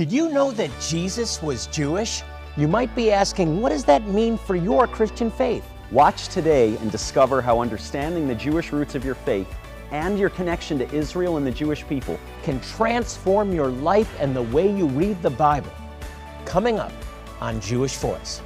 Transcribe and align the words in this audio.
Did 0.00 0.10
you 0.10 0.30
know 0.30 0.50
that 0.52 0.70
Jesus 0.80 1.42
was 1.42 1.66
Jewish? 1.66 2.22
You 2.56 2.66
might 2.66 2.94
be 2.96 3.12
asking, 3.12 3.60
what 3.60 3.68
does 3.68 3.84
that 3.84 4.06
mean 4.06 4.38
for 4.38 4.56
your 4.56 4.86
Christian 4.86 5.30
faith? 5.30 5.62
Watch 5.90 6.28
today 6.28 6.74
and 6.78 6.90
discover 6.90 7.42
how 7.42 7.60
understanding 7.60 8.26
the 8.26 8.34
Jewish 8.34 8.72
roots 8.72 8.94
of 8.94 9.04
your 9.04 9.14
faith 9.14 9.46
and 9.90 10.18
your 10.18 10.30
connection 10.30 10.78
to 10.78 10.90
Israel 10.90 11.36
and 11.36 11.46
the 11.46 11.50
Jewish 11.50 11.86
people 11.86 12.18
Can 12.42 12.58
transform 12.62 13.52
your 13.52 13.68
life 13.68 14.10
and 14.18 14.34
the 14.34 14.40
way 14.44 14.74
you 14.74 14.86
read 14.86 15.20
the 15.20 15.28
Bible. 15.28 15.70
Coming 16.46 16.78
up 16.78 16.92
on 17.42 17.60
Jewish 17.60 17.98
Voice. 17.98 18.40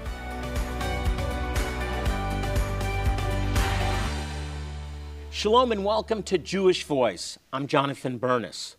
Shalom 5.30 5.70
and 5.70 5.84
welcome 5.84 6.24
to 6.24 6.36
Jewish 6.36 6.82
Voice. 6.82 7.38
I'm 7.52 7.68
Jonathan 7.68 8.18
Bernis. 8.18 8.74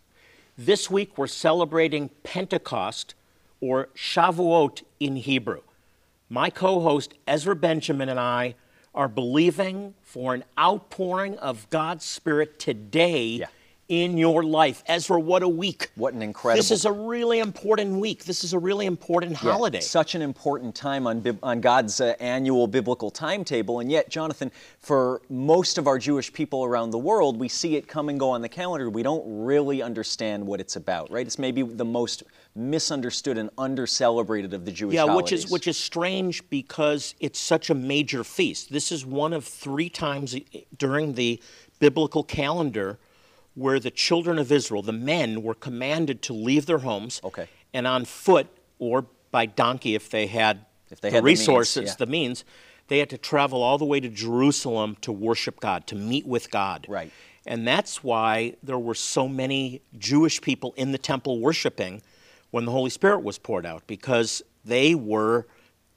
This 0.58 0.90
week 0.90 1.18
we're 1.18 1.26
celebrating 1.26 2.08
Pentecost 2.22 3.14
or 3.60 3.90
Shavuot 3.94 4.84
in 4.98 5.16
Hebrew. 5.16 5.60
My 6.30 6.48
co 6.48 6.80
host 6.80 7.12
Ezra 7.26 7.54
Benjamin 7.54 8.08
and 8.08 8.18
I 8.18 8.54
are 8.94 9.06
believing 9.06 9.92
for 10.00 10.32
an 10.32 10.44
outpouring 10.58 11.36
of 11.36 11.68
God's 11.68 12.06
Spirit 12.06 12.58
today 12.58 13.26
Yeah. 13.26 13.46
In 13.88 14.18
your 14.18 14.42
life. 14.42 14.82
Ezra, 14.86 15.18
what 15.18 15.42
a 15.42 15.48
week! 15.48 15.90
What 15.94 16.12
an 16.12 16.22
incredible- 16.22 16.58
This 16.58 16.70
is 16.72 16.84
a 16.84 16.92
really 16.92 17.38
important 17.38 18.00
week. 18.00 18.24
This 18.24 18.42
is 18.42 18.52
a 18.52 18.58
really 18.58 18.86
important 18.86 19.32
Yeah, 19.32 19.52
holiday. 19.52 19.80
Such 19.80 20.14
an 20.14 20.22
important 20.22 20.74
time 20.74 21.06
on, 21.06 21.38
on 21.42 21.60
God's 21.60 22.00
uh, 22.00 22.14
annual 22.18 22.66
biblical 22.66 23.10
timetable. 23.10 23.78
And 23.78 23.90
yet, 23.90 24.10
Jonathan, 24.10 24.50
for 24.80 25.22
most 25.28 25.78
of 25.78 25.86
our 25.86 25.98
Jewish 25.98 26.32
people 26.32 26.64
around 26.64 26.90
the 26.90 26.98
world, 26.98 27.38
we 27.38 27.48
see 27.48 27.76
it 27.76 27.86
come 27.86 28.08
and 28.08 28.18
go 28.18 28.30
on 28.30 28.42
the 28.42 28.48
calendar. 28.48 28.90
We 28.90 29.04
don't 29.04 29.24
really 29.26 29.82
understand 29.82 30.44
what 30.44 30.60
it's 30.60 30.74
about, 30.74 31.10
right? 31.10 31.26
It's 31.26 31.38
maybe 31.38 31.62
the 31.62 31.84
most 31.84 32.24
misunderstood 32.56 33.38
and 33.38 33.50
under-celebrated 33.56 34.52
of 34.52 34.64
the 34.64 34.72
Jewish 34.72 34.94
yeah, 34.94 35.02
holidays. 35.02 35.22
which 35.22 35.32
is 35.32 35.50
which 35.50 35.68
is 35.68 35.76
strange 35.76 36.48
because 36.48 37.14
it's 37.20 37.38
such 37.38 37.70
a 37.70 37.74
major 37.74 38.24
feast. 38.24 38.72
This 38.72 38.90
is 38.90 39.06
one 39.06 39.32
of 39.32 39.44
three 39.44 39.90
times 39.90 40.34
during 40.76 41.14
the 41.14 41.40
biblical 41.78 42.24
calendar 42.24 42.98
where 43.56 43.80
the 43.80 43.90
children 43.90 44.38
of 44.38 44.52
Israel, 44.52 44.82
the 44.82 44.92
men, 44.92 45.42
were 45.42 45.54
commanded 45.54 46.22
to 46.22 46.32
leave 46.32 46.66
their 46.66 46.78
homes 46.78 47.20
Okay. 47.24 47.48
and 47.74 47.86
on 47.86 48.04
foot 48.04 48.46
or 48.78 49.06
by 49.30 49.46
donkey 49.46 49.94
if 49.94 50.08
they 50.10 50.26
had 50.26 50.64
If 50.90 51.00
they 51.00 51.08
the 51.08 51.16
had 51.16 51.24
the 51.24 51.26
means, 51.26 51.40
resources, 51.40 51.88
yeah. 51.88 51.94
the 51.98 52.06
means. 52.06 52.44
They 52.88 52.98
had 53.00 53.10
to 53.10 53.18
travel 53.18 53.62
all 53.62 53.78
the 53.78 53.84
way 53.84 53.98
to 53.98 54.08
Jerusalem 54.08 54.96
to 55.00 55.10
worship 55.10 55.58
God, 55.58 55.86
to 55.88 55.96
meet 55.96 56.26
with 56.26 56.50
God. 56.50 56.86
Right. 56.88 57.10
And 57.46 57.66
that's 57.66 58.04
why 58.04 58.56
there 58.62 58.78
were 58.78 58.94
so 58.94 59.26
many 59.26 59.80
Jewish 59.98 60.40
people 60.40 60.72
in 60.76 60.92
the 60.92 60.98
temple 60.98 61.40
worshiping 61.40 62.02
when 62.50 62.64
the 62.66 62.72
Holy 62.72 62.90
Spirit 62.90 63.22
was 63.24 63.38
poured 63.38 63.66
out, 63.66 63.82
because 63.86 64.42
they 64.64 64.94
were 64.94 65.46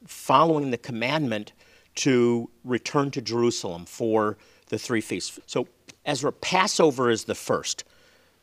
following 0.07 0.71
the 0.71 0.77
commandment 0.77 1.51
to 1.95 2.49
return 2.63 3.11
to 3.11 3.21
Jerusalem 3.21 3.85
for 3.85 4.37
the 4.69 4.77
three 4.79 5.01
feasts. 5.01 5.39
So, 5.45 5.67
Ezra, 6.09 6.31
Passover 6.31 7.09
is 7.09 7.25
the 7.25 7.35
first. 7.35 7.83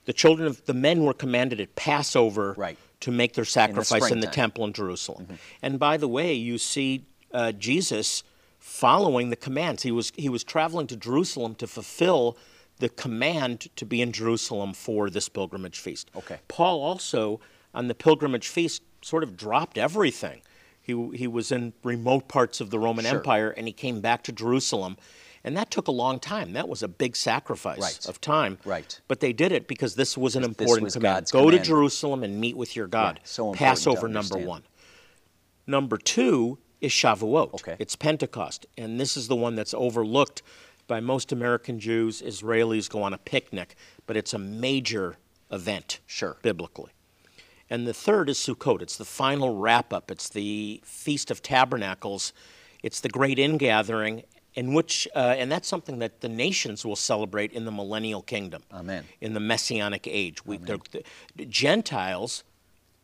The 0.04 0.12
children 0.12 0.46
of 0.46 0.64
the 0.66 0.74
men 0.74 1.02
were 1.02 1.12
commanded 1.12 1.60
at 1.60 1.74
Passover 1.74 2.54
Right. 2.56 2.78
to 3.00 3.10
make 3.10 3.34
their 3.34 3.44
sacrifice 3.44 3.90
in 4.10 4.20
the, 4.20 4.26
springtime. 4.26 4.32
temple 4.32 4.64
in 4.64 4.72
Jerusalem. 4.72 5.38
And 5.62 5.78
by 5.78 5.96
the 5.96 6.06
way, 6.08 6.32
you 6.32 6.58
see 6.58 7.06
uh, 7.32 7.50
Jesus 7.52 8.22
following 8.60 9.30
the 9.30 9.36
commands. 9.36 9.82
He 9.82 9.90
was 9.90 10.12
he 10.16 10.28
was 10.28 10.44
traveling 10.44 10.86
to 10.88 10.96
Jerusalem 10.96 11.54
to 11.56 11.66
fulfill 11.66 12.36
the 12.78 12.88
command 12.88 13.68
to 13.76 13.84
be 13.84 14.00
in 14.00 14.12
Jerusalem 14.12 14.72
for 14.74 15.10
this 15.10 15.28
pilgrimage 15.28 15.78
feast. 15.80 16.10
Okay. 16.14 16.38
Paul 16.48 16.80
also 16.82 17.40
on 17.74 17.88
the 17.88 17.94
pilgrimage 17.94 18.48
feast 18.48 18.82
sort 19.02 19.22
of 19.24 19.36
dropped 19.36 19.76
everything. 19.76 20.40
He 20.80 20.92
he 21.14 21.26
was 21.26 21.50
in 21.50 21.72
remote 21.82 22.28
parts 22.28 22.60
of 22.60 22.70
the 22.70 22.78
Roman 22.78 23.04
Sure. 23.04 23.16
Empire 23.18 23.50
and 23.50 23.66
he 23.66 23.72
came 23.72 24.00
back 24.00 24.22
to 24.24 24.32
Jerusalem. 24.32 24.96
And 25.46 25.56
that 25.56 25.70
took 25.70 25.86
a 25.88 25.92
long 25.92 26.18
time. 26.18 26.52
That 26.54 26.68
was 26.68 26.82
a 26.82 26.88
big 26.88 27.14
sacrifice 27.16 27.78
Right. 27.80 28.06
of 28.06 28.20
time. 28.20 28.58
Right. 28.64 29.00
But 29.08 29.20
they 29.20 29.32
did 29.32 29.52
it 29.52 29.68
because 29.68 29.94
this 29.94 30.18
was 30.18 30.34
an 30.36 30.42
This 30.42 30.48
important 30.50 30.82
was 30.84 30.94
command. 30.94 31.14
God's 31.16 31.30
Go 31.30 31.50
to. 31.50 31.58
Jerusalem 31.60 32.22
and 32.24 32.40
meet 32.40 32.56
with 32.56 32.74
your 32.76 32.88
God. 32.88 33.20
so 33.24 33.44
important 33.52 33.58
Passover 33.58 34.08
number 34.08 34.38
one. 34.38 34.64
Number 35.66 35.96
two 35.96 36.58
is 36.80 36.92
Shavuot. 36.92 37.54
Okay. 37.54 37.76
It's 37.78 37.96
Pentecost. 37.96 38.66
And 38.76 39.00
this 39.00 39.16
is 39.16 39.28
the 39.28 39.36
one 39.36 39.54
that's 39.54 39.72
overlooked 39.72 40.42
by 40.88 41.00
most 41.00 41.32
American 41.32 41.78
Jews. 41.80 42.22
Israelis 42.22 42.88
go 42.90 43.02
on 43.02 43.12
a 43.14 43.18
picnic, 43.18 43.76
but 44.06 44.16
it's 44.16 44.34
a 44.34 44.38
major 44.38 45.16
event 45.50 46.00
Sure. 46.06 46.38
biblically. 46.42 46.90
And 47.70 47.86
the 47.86 47.94
third 47.94 48.28
is 48.28 48.38
Sukkot. 48.38 48.82
It's 48.82 48.96
the 48.96 49.04
final 49.04 49.56
wrap 49.56 49.92
up. 49.92 50.10
It's 50.10 50.28
the 50.28 50.80
Feast 50.84 51.30
of 51.30 51.40
Tabernacles. 51.42 52.32
It's 52.82 53.00
the 53.00 53.08
great 53.08 53.38
ingathering, 53.38 54.22
in 54.56 54.72
which, 54.72 55.06
uh, 55.14 55.18
and 55.38 55.52
that's 55.52 55.68
something 55.68 55.98
that 56.00 56.20
the 56.22 56.28
nations 56.28 56.84
will 56.84 56.96
celebrate 56.96 57.52
in 57.52 57.64
the 57.66 57.70
millennial 57.70 58.22
kingdom. 58.22 58.62
Amen. 58.72 59.04
In 59.20 59.34
the 59.34 59.40
messianic 59.40 60.08
age. 60.10 60.44
We, 60.46 60.56
the, 60.56 60.80
the 61.36 61.44
Gentiles 61.44 62.42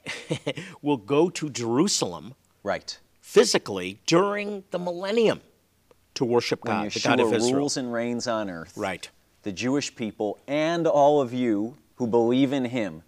will 0.83 0.97
go 0.97 1.31
to 1.31 1.51
Jerusalem 1.51 2.35
Right. 2.65 2.99
physically 3.21 3.99
during 4.07 4.65
the 4.71 4.79
millennium 4.79 5.41
to 6.15 6.25
worship 6.25 6.65
When 6.65 6.85
God, 6.85 6.91
the 6.93 7.01
God 7.01 7.21
of 7.21 7.27
Yeshua 7.29 7.37
Israel. 7.37 7.55
rules 7.57 7.77
and 7.77 7.93
reigns 7.93 8.27
on 8.27 8.49
earth, 8.51 8.73
Right. 8.77 9.09
the 9.43 9.53
Jewish 9.53 9.95
people 9.95 10.39
and 10.47 10.87
all 10.87 11.21
of 11.21 11.33
you 11.33 11.77
who 11.97 12.07
believe 12.07 12.53
in 12.53 12.65
him 12.67 13.03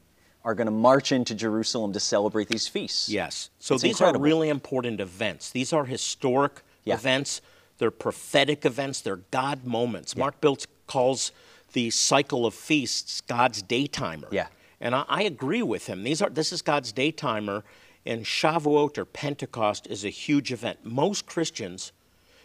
are 0.44 0.54
going 0.54 0.66
to 0.66 0.70
march 0.70 1.10
into 1.12 1.34
Jerusalem 1.34 1.92
to 1.94 2.00
celebrate 2.00 2.48
these 2.48 2.68
feasts. 2.68 3.08
Yes. 3.08 3.48
So 3.58 3.74
It's 3.74 3.82
these 3.82 3.92
incredible. 3.92 4.20
are 4.20 4.24
really 4.24 4.48
important 4.50 5.00
events. 5.00 5.50
These 5.50 5.72
are 5.72 5.86
historic 5.86 6.60
Yeah. 6.84 6.94
events. 6.94 7.40
They're 7.78 7.90
prophetic 7.90 8.64
events. 8.64 9.00
They're 9.00 9.20
God 9.30 9.64
moments. 9.66 10.16
Mark 10.16 10.40
Biltz 10.40 10.66
calls 10.86 11.32
the 11.72 11.90
cycle 11.90 12.46
of 12.46 12.54
feasts 12.54 13.20
God's 13.22 13.62
daytimer. 13.62 14.28
Yeah. 14.30 14.46
And 14.80 14.94
I, 14.94 15.04
I 15.08 15.22
agree 15.22 15.62
with 15.62 15.86
him. 15.86 16.04
These 16.04 16.22
are 16.22 16.30
this 16.30 16.52
is 16.52 16.62
God's 16.62 16.92
daytimer, 16.92 17.62
and 18.06 18.24
Shavuot 18.24 18.98
or 18.98 19.04
Pentecost 19.04 19.86
is 19.88 20.04
a 20.04 20.10
huge 20.10 20.52
event. 20.52 20.84
Most 20.84 21.26
Christians, 21.26 21.92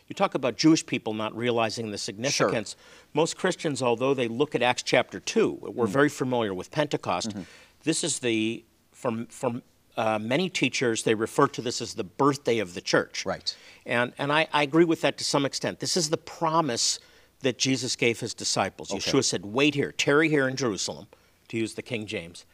you 0.07 0.15
talk 0.15 0.33
about 0.35 0.57
Jewish 0.57 0.85
people 0.85 1.13
not 1.13 1.35
realizing 1.35 1.91
the 1.91 1.97
significance. 1.97 2.71
Sure. 2.71 3.09
Most 3.13 3.37
Christians, 3.37 3.81
although 3.81 4.13
they 4.13 4.27
look 4.27 4.55
at 4.55 4.61
Acts 4.63 4.83
chapter 4.83 5.19
two, 5.19 5.59
we're 5.61 5.85
Mm. 5.85 5.89
very 5.89 6.09
familiar 6.09 6.53
with 6.53 6.71
Pentecost. 6.71 7.29
Mm-hmm. 7.29 7.41
This 7.83 8.03
is 8.03 8.19
the 8.19 8.63
from 8.91 9.27
from 9.27 9.61
uh, 10.01 10.17
many 10.35 10.47
teachers 10.49 11.03
they 11.03 11.15
refer 11.15 11.47
to 11.47 11.61
this 11.61 11.81
as 11.81 11.93
the 11.93 12.03
birthday 12.23 12.59
of 12.59 12.69
the 12.73 12.81
church. 12.93 13.25
Right. 13.25 13.49
And 13.85 14.13
and 14.17 14.31
I, 14.39 14.47
I 14.59 14.63
agree 14.69 14.85
with 14.93 15.01
that 15.01 15.17
to 15.19 15.23
some 15.23 15.45
extent. 15.49 15.79
This 15.79 15.95
is 15.97 16.09
the 16.09 16.17
promise 16.39 16.99
that 17.41 17.57
Jesus 17.67 17.95
gave 17.95 18.15
his 18.25 18.33
disciples. 18.33 18.89
Yeshua 18.89 19.23
said, 19.23 19.43
"Wait 19.45 19.73
here, 19.75 19.91
tarry 19.91 20.29
here 20.29 20.47
in 20.51 20.55
Jerusalem," 20.55 21.07
to 21.49 21.57
use 21.63 21.73
the 21.73 21.81
King 21.91 22.05
James, 22.15 22.45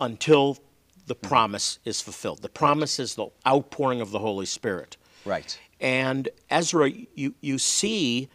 until 0.00 0.58
the 1.06 1.14
Mm-hmm. 1.14 1.28
promise 1.28 1.78
is 1.84 2.00
fulfilled. 2.00 2.40
The 2.40 2.48
promise 2.48 2.94
is 3.04 3.14
the 3.14 3.26
outpouring 3.46 4.00
of 4.00 4.10
the 4.10 4.18
Holy 4.18 4.46
Spirit. 4.46 4.96
Right. 5.26 5.58
And 5.80 6.28
Ezra, 6.50 6.90
you, 7.14 7.34
you 7.42 7.58
see 7.58 8.28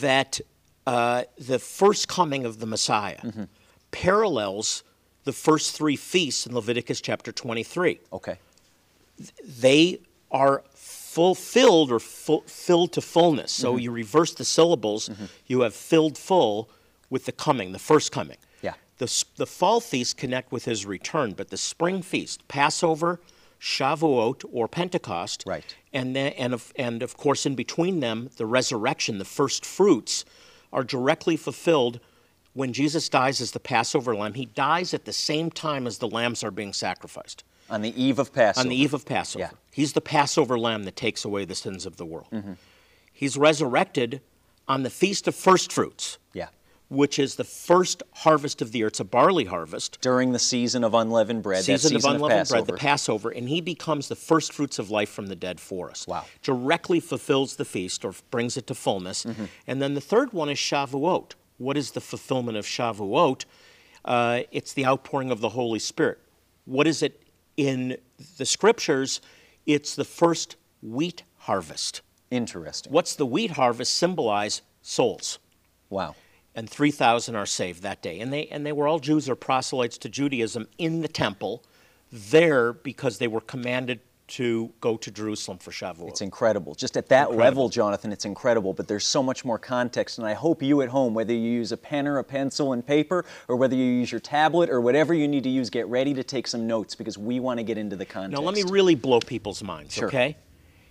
that 0.00 0.40
uh, 0.86 1.22
the 1.38 1.58
first 1.58 2.08
coming 2.08 2.44
of 2.44 2.58
the 2.60 2.66
Messiah 2.66 3.20
Mm-hmm. 3.22 3.44
parallels 3.90 4.84
the 5.24 5.32
first 5.32 5.74
three 5.76 5.96
feasts 5.96 6.46
in 6.46 6.54
Leviticus 6.54 7.00
chapter 7.00 7.32
23. 7.32 8.00
Okay. 8.12 8.38
They 9.44 10.00
are 10.30 10.62
fulfilled 10.74 11.92
or 11.92 12.00
full, 12.00 12.42
filled 12.42 12.92
to 12.92 13.00
fullness. 13.00 13.52
Mm-hmm. 13.52 13.62
So 13.62 13.76
you 13.76 13.90
reverse 13.90 14.34
the 14.34 14.44
syllables, 14.44 15.10
you 15.46 15.60
have 15.60 15.74
filled 15.74 16.18
full 16.18 16.68
with 17.10 17.26
the 17.26 17.32
coming, 17.32 17.72
the 17.72 17.78
first 17.78 18.10
coming. 18.12 18.36
Yeah. 18.62 18.74
The, 18.98 19.24
the 19.36 19.46
fall 19.46 19.80
feasts 19.80 20.12
connect 20.14 20.50
with 20.52 20.64
his 20.64 20.84
return, 20.86 21.32
but 21.32 21.50
the 21.50 21.56
spring 21.56 22.02
feast, 22.02 22.46
Passover, 22.48 23.20
Shavuot, 23.60 24.44
or 24.52 24.66
Pentecost, 24.68 25.44
Right. 25.46 25.74
and 25.92 26.14
then, 26.16 26.32
and 26.32 26.52
of, 26.52 26.72
and 26.76 27.02
of 27.02 27.16
course 27.16 27.46
in 27.46 27.54
between 27.54 28.00
them, 28.00 28.30
the 28.36 28.46
resurrection, 28.46 29.18
the 29.18 29.24
first 29.24 29.64
fruits, 29.64 30.24
are 30.72 30.82
directly 30.84 31.36
fulfilled 31.36 32.00
when 32.54 32.72
Jesus 32.72 33.08
dies 33.08 33.40
as 33.40 33.50
the 33.52 33.60
Passover 33.60 34.16
lamb. 34.16 34.34
He 34.34 34.46
dies 34.46 34.94
at 34.94 35.04
the 35.04 35.12
same 35.12 35.50
time 35.50 35.86
as 35.86 35.98
the 35.98 36.08
lambs 36.08 36.42
are 36.42 36.50
being 36.50 36.72
sacrificed 36.72 37.44
On 37.68 37.82
the 37.82 38.00
eve 38.02 38.18
of 38.18 38.32
Passover. 38.32 38.64
on 38.64 38.68
the 38.70 38.76
eve 38.76 38.94
of 38.94 39.04
Passover. 39.04 39.44
Yeah. 39.44 39.50
He's 39.72 39.92
the 39.92 40.00
Passover 40.00 40.58
lamb 40.58 40.84
that 40.84 40.96
takes 40.96 41.24
away 41.24 41.44
the 41.44 41.54
sins 41.54 41.84
of 41.84 41.96
the 41.96 42.06
world. 42.06 42.28
Mm-hmm. 42.32 42.52
He's 43.12 43.36
resurrected 43.36 44.20
on 44.66 44.82
the 44.82 44.90
feast 44.90 45.28
of 45.28 45.34
first 45.34 45.72
fruits, 45.72 46.18
Yeah. 46.32 46.48
which 46.88 47.18
is 47.18 47.34
the 47.36 47.44
first 47.44 48.02
harvest 48.12 48.62
of 48.62 48.72
the 48.72 48.78
year. 48.78 48.86
It's 48.86 49.00
a 49.00 49.04
barley 49.04 49.44
harvest. 49.44 49.98
During 50.00 50.32
the 50.32 50.38
season 50.38 50.82
of 50.84 50.94
unleavened 50.94 51.42
bread. 51.42 51.64
Season, 51.64 51.90
season 51.90 51.96
of 51.96 52.14
unleavened 52.16 52.48
bread, 52.48 52.66
the 52.66 52.72
Passover. 52.74 52.78
Passover, 52.78 53.30
and 53.30 53.48
he 53.48 53.60
becomes 53.60 54.08
the 54.08 54.16
first 54.16 54.52
fruits 54.52 54.78
of 54.78 54.90
life 54.90 55.10
from 55.10 55.26
the 55.26 55.36
dead 55.36 55.60
for 55.60 55.90
us. 55.90 56.06
Wow. 56.06 56.24
Directly 56.42 56.98
fulfills 57.00 57.56
the 57.56 57.64
feast 57.64 58.04
or 58.04 58.14
brings 58.30 58.56
it 58.56 58.66
to 58.68 58.74
fullness. 58.74 59.24
Mm-hmm. 59.24 59.44
And 59.66 59.82
then 59.82 59.94
the 59.94 60.00
third 60.00 60.32
one 60.32 60.48
is 60.48 60.58
Shavuot. 60.58 61.32
What 61.58 61.76
is 61.76 61.92
the 61.92 62.00
fulfillment 62.00 62.56
of 62.56 62.66
Shavuot? 62.66 63.44
Uh, 64.04 64.40
it's 64.50 64.72
the 64.72 64.84
outpouring 64.86 65.30
of 65.30 65.40
the 65.40 65.50
Holy 65.50 65.78
Spirit. 65.78 66.18
What 66.64 66.86
is 66.86 67.02
it 67.02 67.20
in 67.56 67.96
the 68.36 68.46
scriptures, 68.46 69.20
it's 69.66 69.94
the 69.94 70.04
first 70.04 70.56
wheat 70.82 71.22
harvest. 71.38 72.02
Interesting. 72.30 72.92
What's 72.92 73.14
the 73.14 73.26
wheat 73.26 73.52
harvest 73.52 73.94
symbolize? 73.94 74.62
Souls. 74.82 75.38
Wow. 75.88 76.14
And 76.54 76.68
3,000 76.68 77.34
are 77.34 77.46
saved 77.46 77.82
that 77.82 78.02
day. 78.02 78.20
And 78.20 78.32
they, 78.32 78.46
and 78.48 78.64
they 78.64 78.72
were 78.72 78.86
all 78.86 78.98
Jews 78.98 79.28
or 79.28 79.34
proselytes 79.34 79.98
to 79.98 80.08
Judaism 80.08 80.68
in 80.78 81.00
the 81.00 81.08
temple, 81.08 81.64
there 82.12 82.72
because 82.72 83.18
they 83.18 83.26
were 83.26 83.40
commanded 83.40 84.00
to 84.26 84.72
go 84.80 84.96
to 84.96 85.10
Jerusalem 85.10 85.58
for 85.58 85.70
Shavuot. 85.70 86.08
It's 86.08 86.22
incredible. 86.22 86.74
Just 86.74 86.96
at 86.96 87.08
that 87.10 87.28
Incredible. 87.28 87.44
level, 87.44 87.68
Jonathan, 87.68 88.10
it's 88.10 88.24
incredible, 88.24 88.72
but 88.72 88.88
there's 88.88 89.04
so 89.04 89.22
much 89.22 89.44
more 89.44 89.58
context. 89.58 90.18
And 90.18 90.26
I 90.26 90.32
hope 90.32 90.62
you 90.62 90.80
at 90.80 90.88
home, 90.88 91.12
whether 91.12 91.34
you 91.34 91.40
use 91.40 91.72
a 91.72 91.76
pen 91.76 92.06
or 92.06 92.18
a 92.18 92.24
pencil 92.24 92.72
and 92.72 92.86
paper, 92.86 93.26
or 93.48 93.56
whether 93.56 93.76
you 93.76 93.84
use 93.84 94.10
your 94.10 94.20
tablet 94.22 94.70
or 94.70 94.80
whatever 94.80 95.12
you 95.12 95.28
need 95.28 95.42
to 95.44 95.50
use, 95.50 95.68
get 95.68 95.86
ready 95.88 96.14
to 96.14 96.24
take 96.24 96.46
some 96.46 96.66
notes 96.66 96.94
because 96.94 97.18
we 97.18 97.38
want 97.38 97.58
to 97.58 97.64
get 97.64 97.76
into 97.76 97.96
the 97.96 98.06
context. 98.06 98.40
Now, 98.40 98.46
let 98.46 98.54
me 98.54 98.62
really 98.70 98.94
blow 98.94 99.20
people's 99.20 99.62
minds, 99.62 99.92
Sure. 99.94 100.08
okay? 100.08 100.36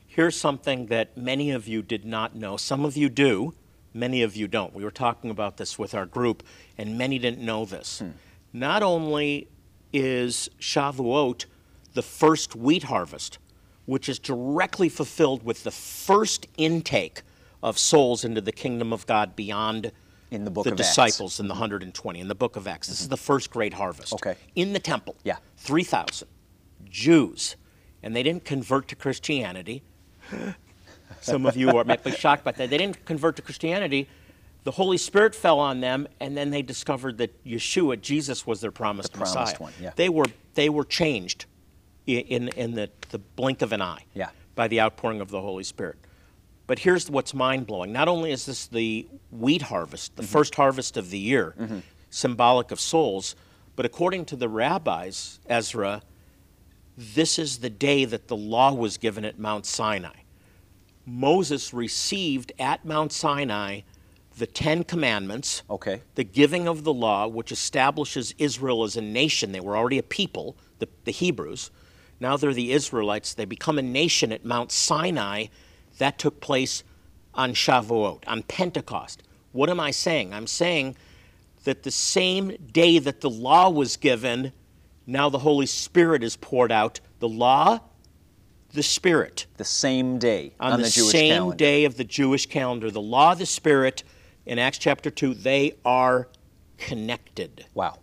Here's 0.05 0.39
something 0.39 0.85
that 0.87 1.17
many 1.17 1.49
of 1.49 1.67
you 1.67 1.81
did 1.81 2.05
not 2.05 2.35
know. 2.35 2.55
Some 2.55 2.85
of 2.85 2.95
you 2.95 3.09
do, 3.09 3.55
many 3.95 4.21
of 4.21 4.35
you 4.35 4.47
don't. 4.47 4.75
We 4.75 4.83
were 4.83 4.91
talking 4.91 5.31
about 5.31 5.57
this 5.57 5.79
with 5.79 5.95
our 5.95 6.05
group, 6.05 6.43
and 6.77 6.99
many 6.99 7.17
didn't 7.17 7.43
know 7.43 7.65
this. 7.65 7.97
Hmm. 7.99 8.09
Not 8.53 8.83
only 8.83 9.47
is 9.91 10.49
Shavuot 10.59 11.45
the 11.93 12.01
first 12.01 12.55
wheat 12.55 12.83
harvest, 12.83 13.39
which 13.85 14.09
is 14.09 14.19
directly 14.19 14.89
fulfilled 14.89 15.43
with 15.43 15.63
the 15.63 15.71
first 15.71 16.47
intake 16.57 17.21
of 17.61 17.77
souls 17.77 18.25
into 18.25 18.41
the 18.41 18.51
kingdom 18.51 18.91
of 18.91 19.05
God 19.07 19.35
beyond 19.35 19.91
In 20.31 20.43
the 20.43 20.51
book 20.51 20.65
the 20.65 20.71
of 20.71 20.79
Acts. 20.79 20.89
disciples 20.89 21.39
in 21.39 21.47
the 21.47 21.53
mm-hmm. 21.53 21.61
120 21.61 22.19
in 22.19 22.27
the 22.27 22.35
book 22.35 22.55
of 22.55 22.67
Acts. 22.67 22.87
This 22.87 22.99
is 22.99 23.05
mm-hmm. 23.05 23.11
the 23.11 23.17
first 23.17 23.51
great 23.51 23.73
harvest. 23.73 24.13
Okay. 24.13 24.35
In 24.55 24.73
the 24.73 24.79
temple. 24.79 25.15
Yeah. 25.23 25.37
3,000 25.57 26.27
Jews. 26.89 27.55
And 28.01 28.15
they 28.15 28.23
didn't 28.23 28.43
convert 28.43 28.89
to 28.89 28.95
Christianity. 28.95 29.83
Some 31.21 31.45
of 31.45 31.55
you 31.55 31.69
are 31.77 31.85
might 31.85 32.03
be 32.03 32.11
shocked 32.11 32.43
by 32.43 32.51
that. 32.51 32.69
They 32.69 32.77
didn't 32.77 33.05
convert 33.05 33.37
to 33.37 33.41
Christianity. 33.41 34.09
The 34.65 34.71
Holy 34.71 34.97
Spirit 34.97 35.35
fell 35.35 35.59
on 35.59 35.81
them, 35.81 36.07
and 36.19 36.35
then 36.35 36.49
they 36.49 36.61
discovered 36.61 37.17
that 37.17 37.43
Yeshua, 37.45 38.01
Jesus, 38.01 38.47
was 38.47 38.61
their 38.61 38.71
promised, 38.71 39.13
promised 39.13 39.35
Messiah. 39.35 39.55
one, 39.57 39.73
yeah. 39.79 39.91
They 39.95 40.09
were 40.09 40.25
they 40.53 40.69
were 40.69 40.85
changed 40.85 41.45
in 42.05 42.49
in 42.49 42.73
the, 42.75 42.89
the 43.09 43.19
blink 43.19 43.61
of 43.61 43.71
an 43.73 43.81
eye 43.81 44.05
Yeah. 44.13 44.29
by 44.55 44.67
the 44.67 44.81
outpouring 44.81 45.21
of 45.21 45.29
the 45.29 45.41
Holy 45.41 45.63
Spirit. 45.63 45.97
But 46.65 46.79
here's 46.79 47.09
what's 47.09 47.33
mind 47.33 47.67
blowing. 47.67 47.91
Not 47.91 48.07
only 48.07 48.31
is 48.31 48.45
this 48.45 48.67
the 48.67 49.07
wheat 49.31 49.63
harvest, 49.63 50.15
the 50.15 50.23
mm-hmm. 50.23 50.31
first 50.31 50.55
harvest 50.55 50.97
of 50.97 51.09
the 51.09 51.19
year, 51.19 51.55
mm-hmm. 51.59 51.79
symbolic 52.09 52.71
of 52.71 52.79
souls, 52.79 53.35
but 53.75 53.85
according 53.85 54.25
to 54.25 54.35
the 54.35 54.47
rabbis, 54.47 55.39
Ezra, 55.47 56.01
this 56.97 57.39
is 57.39 57.59
the 57.59 57.69
day 57.69 58.05
that 58.05 58.27
the 58.27 58.35
law 58.35 58.73
was 58.73 58.97
given 58.97 59.25
at 59.25 59.39
Mount 59.39 59.65
Sinai. 59.65 60.15
Moses 61.05 61.73
received 61.73 62.53
at 62.59 62.85
Mount 62.85 63.11
Sinai 63.11 63.81
the 64.37 64.47
Ten 64.47 64.83
Commandments, 64.83 65.63
Okay. 65.69 66.01
the 66.15 66.23
giving 66.23 66.67
of 66.67 66.83
the 66.83 66.93
law, 66.93 67.27
which 67.27 67.51
establishes 67.51 68.33
Israel 68.37 68.83
as 68.83 68.95
a 68.95 69.01
nation. 69.01 69.51
They 69.51 69.59
were 69.59 69.77
already 69.77 69.99
a 69.99 70.03
people, 70.03 70.55
the, 70.79 70.87
the 71.03 71.11
Hebrews. 71.11 71.69
Now 72.23 72.37
they're 72.37 72.53
the 72.53 72.71
Israelites. 72.71 73.33
They 73.33 73.43
become 73.43 73.77
a 73.77 73.81
nation 73.81 74.31
at 74.31 74.45
Mount 74.45 74.71
Sinai. 74.71 75.47
That 75.97 76.17
took 76.17 76.39
place 76.39 76.81
on 77.33 77.53
Shavuot, 77.53 78.23
on 78.25 78.43
Pentecost. 78.43 79.23
What 79.51 79.69
am 79.69 79.81
I 79.81 79.91
saying? 79.91 80.33
I'm 80.33 80.47
saying 80.47 80.95
that 81.65 81.83
the 81.83 81.91
same 81.91 82.55
day 82.71 82.97
that 82.97 83.19
the 83.19 83.29
law 83.29 83.69
was 83.69 83.97
given, 83.97 84.53
now 85.05 85.27
the 85.27 85.39
Holy 85.39 85.65
Spirit 85.65 86.23
is 86.23 86.37
poured 86.37 86.71
out. 86.71 87.01
The 87.19 87.27
law, 87.27 87.81
the 88.71 88.83
Spirit 88.83 89.45
The 89.57 89.65
same 89.65 90.17
day 90.17 90.53
on, 90.61 90.79
the, 90.79 90.85
the, 90.85 90.89
Jewish 90.89 91.11
same 91.11 91.33
calendar. 91.33 91.57
day 91.57 91.83
of 91.83 91.97
the 91.97 92.05
Jewish 92.05 92.45
calendar. 92.45 92.89
The 92.89 93.01
law, 93.01 93.35
the 93.35 93.45
Spirit, 93.45 94.05
in 94.45 94.59
Acts 94.59 94.77
chapter 94.77 95.11
2, 95.11 95.33
they 95.33 95.73
are 95.83 96.29
connected. 96.77 97.65
Wow. 97.73 97.99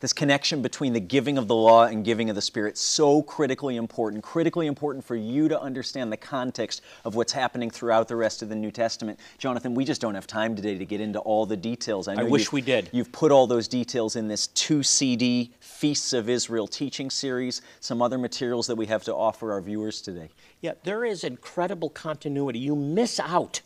This 0.00 0.14
connection 0.14 0.62
between 0.62 0.94
the 0.94 1.00
giving 1.00 1.36
of 1.36 1.46
the 1.46 1.54
law 1.54 1.84
and 1.84 2.02
giving 2.02 2.30
of 2.30 2.34
the 2.34 2.40
Spirit, 2.40 2.78
so 2.78 3.20
critically 3.20 3.76
important, 3.76 4.24
critically 4.24 4.66
important 4.66 5.04
for 5.04 5.14
you 5.14 5.46
to 5.48 5.60
understand 5.60 6.10
the 6.10 6.16
context 6.16 6.80
of 7.04 7.16
what's 7.16 7.34
happening 7.34 7.68
throughout 7.68 8.08
the 8.08 8.16
rest 8.16 8.40
of 8.40 8.48
the 8.48 8.54
New 8.56 8.70
Testament. 8.70 9.20
Jonathan, 9.36 9.74
we 9.74 9.84
just 9.84 10.00
don't 10.00 10.14
have 10.14 10.26
time 10.26 10.56
today 10.56 10.78
to 10.78 10.86
get 10.86 11.02
into 11.02 11.18
all 11.18 11.44
the 11.44 11.56
details. 11.56 12.08
know 12.14 12.24
wish 12.24 12.50
we 12.50 12.62
did. 12.62 12.88
You've 12.92 13.12
put 13.12 13.30
all 13.30 13.46
those 13.46 13.68
details 13.68 14.16
in 14.16 14.26
this 14.26 14.46
two 14.46 14.82
CD 14.82 15.52
Feasts 15.60 16.14
of 16.14 16.30
Israel 16.30 16.66
teaching 16.66 17.10
series, 17.10 17.60
some 17.80 18.00
other 18.00 18.16
materials 18.16 18.66
that 18.68 18.76
we 18.76 18.86
have 18.86 19.04
to 19.04 19.14
offer 19.14 19.52
our 19.52 19.60
viewers 19.60 20.00
today. 20.00 20.30
Yeah, 20.62 20.72
there 20.82 21.04
is 21.04 21.24
incredible 21.24 21.90
continuity. 21.90 22.58
You 22.58 22.74
miss 22.74 23.20
out 23.20 23.60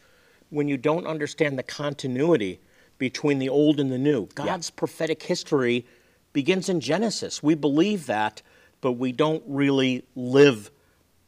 when 0.51 0.67
you 0.67 0.77
don't 0.79 1.07
understand 1.07 1.57
the 1.57 1.63
continuity 1.63 2.59
between 2.99 3.39
the 3.39 3.49
old 3.49 3.79
and 3.79 3.91
the 3.91 3.99
new. 3.99 4.27
God's 4.35 4.71
prophetic 4.71 5.23
history 5.23 5.85
begins 6.35 6.69
in 6.69 6.81
Genesis. 6.81 7.43
We 7.43 7.55
believe 7.55 8.05
that, 8.07 8.43
but 8.83 8.93
we 8.93 9.13
don't 9.13 9.43
really 9.47 10.05
live 10.15 10.71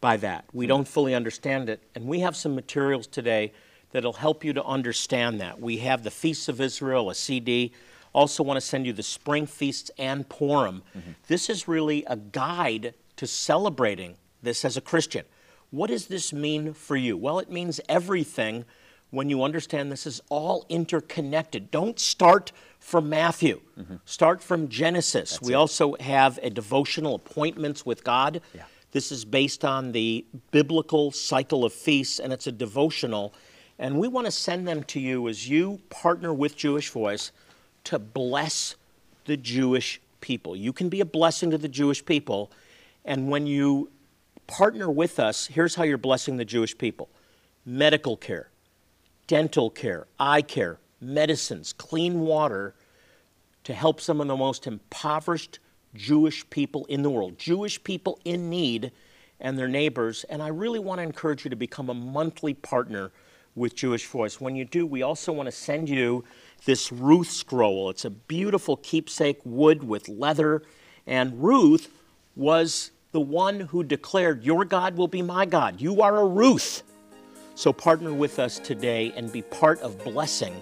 by 0.03 0.19
that. 0.19 0.45
We 0.53 0.67
hmm. 0.67 0.69
don't 0.69 0.89
fully 0.89 1.15
understand 1.15 1.71
it. 1.71 1.83
And 1.95 2.07
we 2.07 2.21
have 2.21 2.37
some 2.37 2.55
materials 2.55 3.07
today 3.07 3.55
that'll 3.93 4.13
help 4.13 4.45
you 4.45 4.53
to 4.53 4.65
understand 4.65 5.41
that. 5.41 5.59
We 5.59 5.79
have 5.79 6.03
the 6.03 6.11
Feasts 6.11 6.49
of 6.49 6.61
Israel, 6.61 7.09
a 7.09 7.15
CD. 7.15 7.73
Also, 8.13 8.43
want 8.43 8.59
to 8.59 8.61
send 8.61 8.85
you 8.85 8.93
the 8.93 9.03
Spring 9.03 9.47
Feasts 9.47 9.91
and 9.97 10.29
Purim. 10.29 10.83
Mm-hmm. 10.97 11.13
This 11.29 11.49
is 11.49 11.67
really 11.67 12.05
a 12.07 12.17
guide 12.17 12.95
to 13.17 13.27
celebrating 13.27 14.17
this 14.43 14.65
as 14.65 14.77
a 14.77 14.81
Christian. 14.81 15.25
What 15.71 15.89
does 15.89 16.07
this 16.07 16.33
mean 16.33 16.73
for 16.73 16.97
you? 16.97 17.17
Well, 17.17 17.39
it 17.39 17.51
means 17.51 17.81
everything 17.89 18.65
when 19.11 19.31
you 19.31 19.43
understand 19.43 19.91
this 19.91 20.07
is 20.07 20.21
all 20.29 20.67
interconnected. 20.69 21.71
Don't 21.71 21.99
start 21.99 22.53
from 22.79 23.09
Matthew, 23.09 23.61
mm-hmm. 23.79 23.97
start 24.05 24.43
from 24.43 24.69
Genesis. 24.69 25.41
we 25.41 25.55
also 25.55 25.97
have 26.01 26.39
a 26.43 26.51
devotional 26.51 27.15
appointments 27.15 27.85
with 27.85 28.05
God. 28.05 28.41
Yeah. 28.55 28.63
This 28.93 29.13
is 29.13 29.25
based 29.25 29.65
on 29.65 29.93
the 29.93 30.25
biblical 30.51 31.11
cycle 31.11 31.65
of 31.65 31.73
feasts, 31.73 32.19
and 32.19 32.33
it's 32.33 32.47
a 32.47 32.53
devotional. 32.53 33.35
And 33.79 33.99
we 33.99 34.09
want 34.09 34.27
to 34.27 34.31
send 34.31 34.67
them 34.67 34.85
to 34.85 35.01
you 35.01 35.29
as 35.29 35.49
you 35.49 35.81
partner 35.91 36.33
with 36.33 36.57
Jewish 36.57 36.89
Voice 36.91 37.33
to 37.85 37.99
bless 37.99 38.77
the 39.27 39.37
Jewish 39.37 40.01
people. 40.21 40.57
You 40.57 40.73
can 40.73 40.89
be 40.89 41.01
a 41.01 41.05
blessing 41.05 41.51
to 41.51 41.59
the 41.59 41.69
Jewish 41.69 42.05
people. 42.05 42.51
And 43.05 43.31
when 43.31 43.47
you 43.47 43.91
partner 44.47 44.91
with 44.91 45.19
us, 45.21 45.47
here's 45.47 45.75
how 45.75 45.83
you're 45.83 45.99
blessing 45.99 46.37
the 46.37 46.45
Jewish 46.45 46.77
people 46.77 47.09
medical 47.65 48.17
care, 48.17 48.49
dental 49.27 49.71
care, 49.71 50.07
eye 50.19 50.43
care, 50.43 50.79
medicines, 51.01 51.73
clean 51.73 52.21
water 52.21 52.75
to 53.65 53.75
help 53.75 54.01
some 54.01 54.21
of 54.21 54.29
the 54.29 54.37
most 54.37 54.67
impoverished 54.67 55.59
Jewish 55.95 56.49
people 56.51 56.85
in 56.87 57.03
the 57.03 57.11
world, 57.11 57.39
Jewish 57.39 57.83
people 57.83 58.19
in 58.25 58.49
need 58.49 58.93
and 59.41 59.59
their 59.59 59.69
neighbors. 59.69 60.25
And 60.25 60.43
I 60.43 60.49
really 60.49 60.79
want 60.79 60.99
to 60.99 61.03
encourage 61.03 61.45
you 61.45 61.51
to 61.51 61.57
become 61.57 61.91
a 61.91 61.95
monthly 61.95 62.55
partner 62.55 63.13
with 63.55 63.75
Jewish 63.75 64.07
Voice. 64.07 64.41
When 64.41 64.55
you 64.55 64.65
do, 64.65 64.87
we 64.87 65.03
also 65.03 65.33
want 65.33 65.47
to 65.47 65.53
send 65.53 65.89
you 65.89 66.25
this 66.65 66.93
Ruth 66.93 67.31
scroll. 67.31 67.91
It's 67.91 68.05
a 68.05 68.11
beautiful 68.11 68.77
keepsake 68.77 69.41
wood 69.45 69.83
with 69.83 70.09
leather. 70.09 70.63
And 71.07 71.43
Ruth 71.43 71.89
was 72.35 72.91
the 73.13 73.21
one 73.21 73.61
who 73.61 73.83
declared, 73.83 74.45
Your 74.45 74.65
God 74.65 74.97
will 74.97 75.09
be 75.09 75.23
my 75.23 75.47
God. 75.47 75.81
You 75.81 76.03
are 76.03 76.19
a 76.19 76.27
Ruth. 76.27 76.83
So 77.57 77.73
partner 77.73 78.13
with 78.13 78.39
us 78.39 78.59
today 78.59 79.15
and 79.17 79.33
be 79.33 79.41
part 79.41 79.81
of 79.81 79.99
blessing 80.05 80.61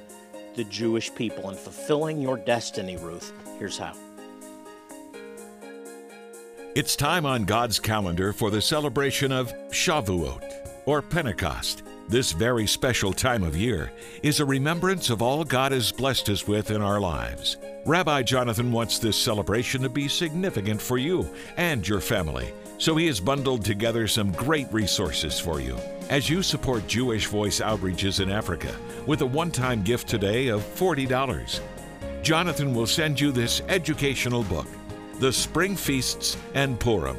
the 0.55 0.63
Jewish 0.63 1.13
people 1.13 1.49
and 1.49 1.59
fulfilling 1.59 2.23
your 2.23 2.37
destiny, 2.37 2.97
Ruth. 2.97 3.33
Here's 3.59 3.77
how. 3.77 3.95
It's 6.77 6.95
time 6.95 7.27
on 7.27 7.47
God's 7.47 7.81
calendar 7.81 8.33
for 8.33 8.49
the 8.49 8.63
celebration 8.63 9.33
of 9.33 9.53
Shavuot, 9.71 10.85
or 10.87 11.03
Pentecost. 11.03 11.83
This 12.09 12.31
very 12.31 12.67
special 12.67 13.13
time 13.13 13.43
of 13.43 13.57
year 13.57 13.91
is 14.23 14.39
a 14.39 14.45
remembrance 14.45 15.11
of 15.11 15.21
all 15.21 15.43
God 15.43 15.73
has 15.73 15.91
blessed 15.91 16.29
us 16.29 16.47
with 16.47 16.71
in 16.71 16.81
our 16.81 17.01
lives. 17.01 17.57
Rabbi 17.87 18.23
Jonathan 18.23 18.71
wants 18.71 19.01
this 19.01 19.21
celebration 19.21 19.83
to 19.83 19.89
be 19.89 20.07
significant 20.07 20.81
for 20.81 20.97
you 20.97 21.29
and 21.57 21.87
your 21.87 22.01
family, 22.01 22.53
so 22.85 22.95
he 22.97 23.07
has 23.07 23.19
bundled 23.19 23.65
together 23.65 24.07
some 24.07 24.31
great 24.33 24.71
resources 24.71 25.41
for 25.41 25.59
you. 25.59 25.75
As 26.11 26.29
you 26.29 26.43
support 26.43 26.87
Jewish 26.87 27.25
Voice 27.29 27.61
outreaches 27.61 28.21
in 28.21 28.31
Africa 28.31 28.77
with 29.07 29.23
a 29.23 29.27
one 29.27 29.51
time 29.51 29.83
gift 29.83 30.07
today 30.07 30.49
of 30.49 30.61
$40, 30.61 31.61
Jonathan 32.21 32.75
will 32.75 32.87
send 32.87 33.19
you 33.19 33.33
this 33.33 33.63
educational 33.71 34.43
book, 34.43 34.67
The 35.19 35.33
Spring 35.33 35.77
Feasts 35.77 36.37
and 36.53 36.79
Purim, 36.79 37.17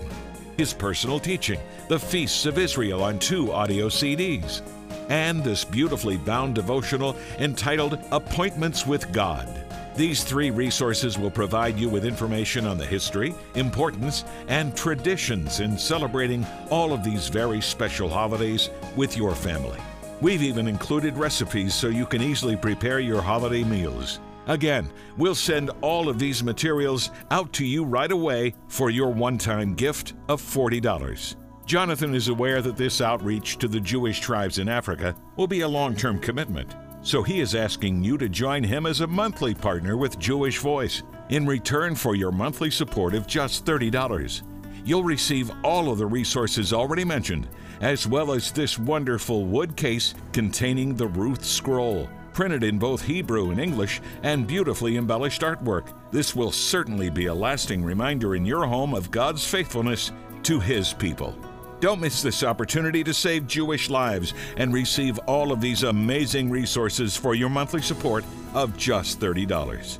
his 0.55 0.71
personal 0.71 1.19
teaching, 1.19 1.59
The 1.89 1.97
Feasts 1.97 2.45
of 2.45 2.59
Israel 2.59 3.01
on 3.01 3.17
two 3.17 3.51
audio 3.51 3.89
CDs, 3.89 4.61
and 5.09 5.43
this 5.43 5.63
beautifully 5.63 6.17
bound 6.17 6.53
devotional 6.53 7.17
entitled 7.39 7.97
Appointments 8.11 8.85
with 8.85 9.11
God. 9.11 9.47
These 9.95 10.25
three 10.25 10.49
resources 10.49 11.17
will 11.17 11.31
provide 11.31 11.79
you 11.79 11.87
with 11.87 12.03
information 12.03 12.67
on 12.67 12.77
the 12.77 12.85
history, 12.85 13.33
importance, 13.55 14.25
and 14.49 14.75
traditions 14.75 15.61
in 15.61 15.77
celebrating 15.77 16.45
all 16.69 16.91
of 16.91 17.01
these 17.01 17.29
very 17.29 17.61
special 17.61 18.09
holidays 18.09 18.69
with 18.97 19.15
your 19.15 19.33
family. 19.33 19.79
We've 20.19 20.43
even 20.43 20.67
included 20.67 21.15
recipes 21.15 21.73
so 21.73 21.87
you 21.87 22.05
can 22.05 22.21
easily 22.21 22.57
prepare 22.57 22.99
your 22.99 23.21
holiday 23.21 23.63
meals. 23.63 24.19
Again, 24.47 24.91
we'll 25.15 25.33
send 25.33 25.71
all 25.79 26.09
of 26.09 26.19
these 26.19 26.43
materials 26.43 27.11
out 27.31 27.53
to 27.53 27.65
you 27.65 27.85
right 27.85 28.11
away 28.11 28.53
for 28.67 28.89
your 28.89 29.13
one 29.13 29.37
time 29.37 29.75
gift 29.75 30.13
of 30.27 30.41
$40. 30.41 31.37
Jonathan 31.65 32.13
is 32.13 32.27
aware 32.27 32.61
that 32.61 32.75
this 32.75 32.99
outreach 32.99 33.57
to 33.59 33.69
the 33.69 33.79
Jewish 33.79 34.19
tribes 34.19 34.59
in 34.59 34.67
Africa 34.67 35.15
will 35.37 35.47
be 35.47 35.61
a 35.61 35.67
long 35.67 35.95
term 35.95 36.19
commitment. 36.19 36.75
So 37.05 37.21
he 37.21 37.39
is 37.39 37.53
asking 37.53 38.03
you 38.03 38.17
to 38.17 38.27
join 38.27 38.63
him 38.63 38.87
as 38.87 39.01
a 39.01 39.07
monthly 39.07 39.53
partner 39.53 39.95
with 39.95 40.17
Jewish 40.17 40.57
Voice 40.57 41.03
in 41.29 41.45
return 41.45 41.93
for 41.93 42.15
your 42.15 42.31
monthly 42.31 42.71
support 42.71 43.13
of 43.13 43.27
just 43.27 43.63
$30. 43.63 44.41
You'll 44.83 45.03
receive 45.03 45.51
all 45.63 45.91
of 45.91 45.99
the 45.99 46.05
resources 46.07 46.73
already 46.73 47.05
mentioned, 47.05 47.47
as 47.79 48.07
well 48.07 48.31
as 48.31 48.51
this 48.51 48.79
wonderful 48.79 49.45
wood 49.45 49.75
case 49.75 50.15
containing 50.33 50.95
the 50.95 51.05
Ruth 51.05 51.45
Scroll, 51.45 52.09
printed 52.33 52.63
in 52.63 52.79
both 52.79 53.03
Hebrew 53.03 53.51
and 53.51 53.61
English, 53.61 54.01
and 54.23 54.47
beautifully 54.47 54.97
embellished 54.97 55.43
artwork. 55.43 55.93
This 56.11 56.35
will 56.35 56.51
certainly 56.51 57.11
be 57.11 57.27
a 57.27 57.35
lasting 57.35 57.83
reminder 57.83 58.35
in 58.35 58.47
your 58.47 58.65
home 58.65 58.95
of 58.95 59.11
God's 59.11 59.45
faithfulness 59.45 60.11
to 60.41 60.59
His 60.59 60.91
people. 60.91 61.37
Don't 61.81 61.99
miss 61.99 62.21
this 62.21 62.41
opportunity 62.41 63.03
to 63.03 63.13
save 63.13 63.47
Jewish 63.47 63.89
lives 63.89 64.33
and 64.55 64.73
receive 64.73 65.17
all 65.19 65.51
of 65.51 65.59
these 65.59 65.83
amazing 65.83 66.49
resources 66.49 67.17
for 67.17 67.35
your 67.35 67.49
monthly 67.49 67.81
support 67.81 68.23
of 68.53 68.77
just 68.77 69.19
$30. 69.19 69.99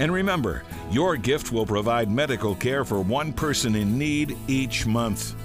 And 0.00 0.12
remember, 0.12 0.64
your 0.90 1.16
gift 1.16 1.52
will 1.52 1.66
provide 1.66 2.10
medical 2.10 2.56
care 2.56 2.84
for 2.84 3.00
one 3.00 3.32
person 3.32 3.76
in 3.76 3.96
need 3.96 4.36
each 4.48 4.86
month. 4.86 5.36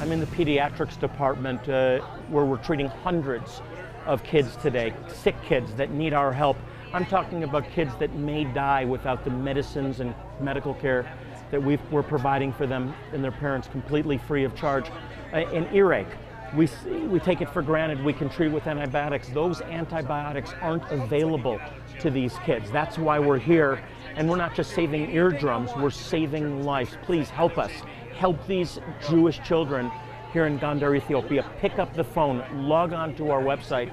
I'm 0.00 0.12
in 0.12 0.20
the 0.20 0.26
pediatrics 0.26 1.00
department 1.00 1.66
uh, 1.66 2.00
where 2.28 2.44
we're 2.44 2.58
treating 2.58 2.88
hundreds 2.88 3.62
of 4.04 4.22
kids 4.22 4.54
today, 4.56 4.92
sick 5.08 5.34
kids 5.42 5.74
that 5.74 5.92
need 5.92 6.12
our 6.12 6.32
help. 6.32 6.58
I'm 6.92 7.06
talking 7.06 7.42
about 7.42 7.70
kids 7.70 7.92
that 8.00 8.12
may 8.14 8.44
die 8.44 8.84
without 8.84 9.24
the 9.24 9.30
medicines 9.30 10.00
and 10.00 10.14
medical 10.40 10.74
care 10.74 11.10
that 11.50 11.62
we 11.62 11.78
are 11.92 12.02
providing 12.02 12.52
for 12.52 12.66
them 12.66 12.94
and 13.12 13.22
their 13.22 13.32
parents 13.32 13.68
completely 13.68 14.18
free 14.18 14.44
of 14.44 14.54
charge. 14.54 14.90
Uh, 15.32 15.36
an 15.36 15.74
earache, 15.74 16.06
we, 16.54 16.68
we 17.08 17.20
take 17.20 17.40
it 17.40 17.50
for 17.50 17.62
granted 17.62 18.02
we 18.02 18.12
can 18.12 18.28
treat 18.28 18.50
with 18.50 18.66
antibiotics. 18.66 19.28
Those 19.28 19.60
antibiotics 19.62 20.54
aren't 20.60 20.90
available 20.90 21.60
to 22.00 22.10
these 22.10 22.34
kids. 22.44 22.70
That's 22.70 22.98
why 22.98 23.18
we're 23.18 23.38
here. 23.38 23.82
And 24.16 24.28
we're 24.28 24.36
not 24.36 24.54
just 24.54 24.74
saving 24.74 25.10
eardrums, 25.10 25.70
we're 25.76 25.90
saving 25.90 26.64
lives. 26.64 26.96
Please 27.02 27.28
help 27.28 27.58
us. 27.58 27.70
Help 28.16 28.44
these 28.46 28.80
Jewish 29.08 29.40
children 29.40 29.90
here 30.32 30.46
in 30.46 30.58
Gondar, 30.58 30.96
Ethiopia. 30.96 31.48
Pick 31.60 31.78
up 31.78 31.94
the 31.94 32.04
phone, 32.04 32.44
log 32.68 32.92
on 32.92 33.14
to 33.16 33.30
our 33.30 33.42
website. 33.42 33.92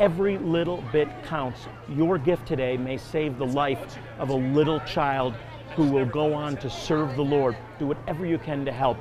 Every 0.00 0.38
little 0.38 0.82
bit 0.92 1.08
counts. 1.24 1.66
Your 1.88 2.18
gift 2.18 2.46
today 2.46 2.76
may 2.76 2.96
save 2.96 3.36
the 3.36 3.46
life 3.46 3.98
of 4.18 4.30
a 4.30 4.34
little 4.34 4.80
child 4.80 5.34
who 5.78 5.84
will 5.84 6.06
go 6.06 6.34
on 6.34 6.56
to 6.56 6.68
serve 6.68 7.14
the 7.14 7.22
Lord. 7.22 7.56
Do 7.78 7.86
whatever 7.86 8.26
you 8.26 8.36
can 8.36 8.64
to 8.64 8.72
help 8.72 8.98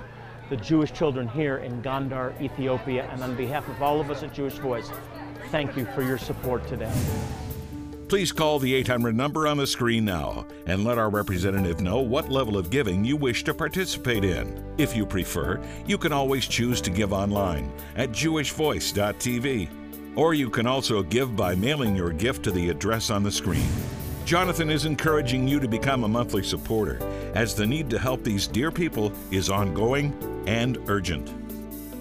the 0.51 0.57
Jewish 0.57 0.93
children 0.93 1.27
here 1.27 1.57
in 1.57 1.81
Gondar, 1.81 2.39
Ethiopia. 2.39 3.09
And 3.11 3.23
on 3.23 3.35
behalf 3.35 3.67
of 3.67 3.81
all 3.81 3.99
of 3.99 4.11
us 4.11 4.21
at 4.21 4.31
Jewish 4.31 4.59
Voice, 4.59 4.91
thank 5.49 5.75
you 5.75 5.85
for 5.95 6.03
your 6.03 6.19
support 6.19 6.67
today. 6.67 6.93
Please 8.09 8.31
call 8.31 8.59
the 8.59 8.75
800 8.75 9.15
number 9.15 9.47
on 9.47 9.57
the 9.57 9.65
screen 9.65 10.05
now 10.05 10.45
and 10.67 10.83
let 10.83 10.99
our 10.99 11.09
representative 11.09 11.81
know 11.81 11.99
what 11.99 12.29
level 12.29 12.59
of 12.59 12.69
giving 12.69 13.03
you 13.03 13.17
wish 13.17 13.43
to 13.45 13.55
participate 13.55 14.23
in. 14.23 14.63
If 14.77 14.95
you 14.95 15.03
prefer, 15.03 15.59
you 15.87 15.97
can 15.97 16.13
always 16.13 16.45
choose 16.45 16.79
to 16.81 16.91
give 16.91 17.11
online 17.11 17.73
at 17.95 18.11
jewishvoice.tv, 18.11 20.15
or 20.15 20.35
you 20.35 20.51
can 20.51 20.67
also 20.67 21.01
give 21.01 21.35
by 21.35 21.55
mailing 21.55 21.95
your 21.95 22.11
gift 22.11 22.43
to 22.43 22.51
the 22.51 22.69
address 22.69 23.09
on 23.09 23.23
the 23.23 23.31
screen. 23.31 23.67
Jonathan 24.27 24.69
is 24.69 24.83
encouraging 24.83 25.47
you 25.47 25.57
to 25.57 25.69
become 25.69 26.03
a 26.03 26.07
monthly 26.07 26.43
supporter, 26.43 26.99
as 27.33 27.55
the 27.55 27.65
need 27.65 27.89
to 27.89 27.97
help 27.97 28.25
these 28.25 28.45
dear 28.45 28.69
people 28.69 29.13
is 29.31 29.49
ongoing 29.49 30.13
and 30.45 30.77
urgent. 30.89 31.33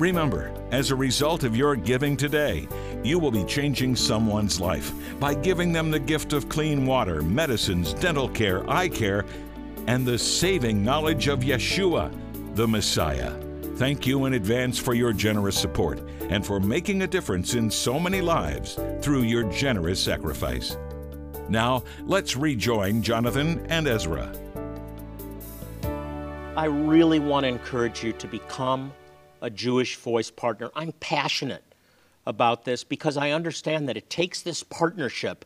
Remember, 0.00 0.52
as 0.72 0.90
a 0.90 0.96
result 0.96 1.44
of 1.44 1.56
your 1.56 1.76
giving 1.76 2.16
today, 2.16 2.66
you 3.04 3.20
will 3.20 3.30
be 3.30 3.44
changing 3.44 3.94
someone's 3.94 4.60
life 4.60 4.92
by 5.20 5.34
giving 5.34 5.72
them 5.72 5.92
the 5.92 6.00
gift 6.00 6.32
of 6.32 6.48
clean 6.48 6.84
water, 6.84 7.22
medicines, 7.22 7.94
dental 7.94 8.28
care, 8.28 8.68
eye 8.68 8.88
care, 8.88 9.24
and 9.86 10.04
the 10.04 10.18
saving 10.18 10.82
knowledge 10.82 11.28
of 11.28 11.44
Yeshua, 11.44 12.12
the 12.56 12.66
Messiah. 12.66 13.30
Thank 13.76 14.04
you 14.04 14.24
in 14.24 14.34
advance 14.34 14.80
for 14.80 14.94
your 14.94 15.12
generous 15.12 15.56
support 15.56 16.00
and 16.28 16.44
for 16.44 16.58
making 16.58 17.02
a 17.02 17.06
difference 17.06 17.54
in 17.54 17.70
so 17.70 18.00
many 18.00 18.20
lives 18.20 18.80
through 19.00 19.22
your 19.22 19.44
generous 19.44 20.02
sacrifice. 20.02 20.76
Now, 21.48 21.84
let's 22.04 22.36
rejoin 22.36 23.02
Jonathan 23.02 23.64
and 23.68 23.86
Ezra. 23.86 24.32
I 26.56 26.64
really 26.64 27.20
want 27.20 27.44
to 27.44 27.48
encourage 27.48 28.02
you 28.02 28.12
to 28.14 28.26
become 28.26 28.92
a 29.42 29.50
Jewish 29.50 29.96
Voice 29.96 30.30
partner. 30.30 30.70
I'm 30.74 30.92
passionate 30.92 31.62
about 32.26 32.64
this 32.64 32.82
because 32.82 33.16
I 33.16 33.30
understand 33.30 33.88
that 33.88 33.96
it 33.96 34.10
takes 34.10 34.42
this 34.42 34.64
partnership. 34.64 35.44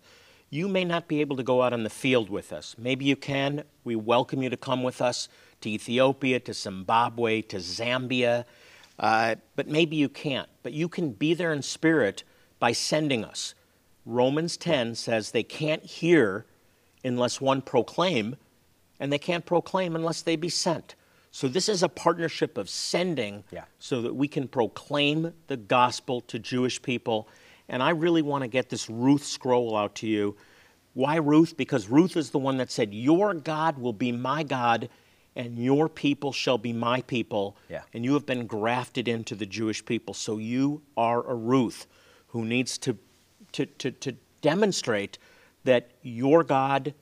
You 0.48 0.68
may 0.68 0.84
not 0.84 1.06
be 1.06 1.20
able 1.20 1.36
to 1.36 1.42
go 1.42 1.62
out 1.62 1.74
on 1.74 1.82
the 1.82 1.90
field 1.90 2.30
with 2.30 2.52
us. 2.52 2.76
Maybe 2.78 3.04
you 3.04 3.16
can. 3.16 3.64
We 3.84 3.94
welcome 3.94 4.42
you 4.42 4.48
to 4.48 4.56
come 4.56 4.82
with 4.82 5.02
us 5.02 5.28
to 5.60 5.68
Ethiopia, 5.68 6.40
to 6.40 6.54
Zimbabwe, 6.54 7.42
to 7.42 7.56
Zambia. 7.56 8.46
Uh, 8.98 9.34
but 9.54 9.68
maybe 9.68 9.96
you 9.96 10.08
can't. 10.08 10.48
But 10.62 10.72
you 10.72 10.88
can 10.88 11.10
be 11.12 11.34
there 11.34 11.52
in 11.52 11.60
spirit 11.60 12.24
by 12.58 12.72
sending 12.72 13.24
us. 13.24 13.54
Romans 14.06 14.56
10 14.56 14.94
says 14.94 15.30
they 15.30 15.42
can't 15.42 15.84
hear 15.84 16.46
unless 17.04 17.40
one 17.40 17.62
proclaim, 17.62 18.36
and 18.98 19.12
they 19.12 19.18
can't 19.18 19.46
proclaim 19.46 19.94
unless 19.96 20.22
they 20.22 20.36
be 20.36 20.48
sent. 20.48 20.94
So 21.30 21.48
this 21.48 21.68
is 21.68 21.82
a 21.82 21.88
partnership 21.88 22.58
of 22.58 22.68
sending 22.68 23.44
yeah. 23.50 23.64
so 23.78 24.02
that 24.02 24.14
we 24.14 24.26
can 24.28 24.48
proclaim 24.48 25.32
the 25.46 25.56
gospel 25.56 26.20
to 26.22 26.38
Jewish 26.38 26.82
people. 26.82 27.28
And 27.68 27.82
I 27.82 27.90
really 27.90 28.22
want 28.22 28.42
to 28.42 28.48
get 28.48 28.68
this 28.68 28.90
Ruth 28.90 29.24
scroll 29.24 29.76
out 29.76 29.94
to 29.96 30.08
you. 30.08 30.36
Why 30.94 31.16
Ruth? 31.16 31.56
Because 31.56 31.88
Ruth 31.88 32.16
is 32.16 32.30
the 32.30 32.38
one 32.38 32.56
that 32.56 32.70
said, 32.70 32.92
Your 32.92 33.32
God 33.32 33.78
will 33.78 33.92
be 33.92 34.10
my 34.10 34.42
God, 34.42 34.88
and 35.36 35.56
your 35.56 35.88
people 35.88 36.32
shall 36.32 36.58
be 36.58 36.72
my 36.72 37.00
people. 37.02 37.56
Yeah. 37.68 37.82
And 37.94 38.04
you 38.04 38.14
have 38.14 38.26
been 38.26 38.46
grafted 38.46 39.06
into 39.06 39.36
the 39.36 39.46
Jewish 39.46 39.84
people. 39.84 40.14
So 40.14 40.38
you 40.38 40.82
are 40.96 41.24
a 41.24 41.34
Ruth 41.34 41.86
who 42.28 42.44
needs 42.44 42.76
to 42.78 42.98
to, 43.52 43.66
to, 43.66 43.90
to 43.90 44.16
demonstrate 44.40 45.18
that 45.64 45.90
your 46.02 46.44
God 46.44 46.94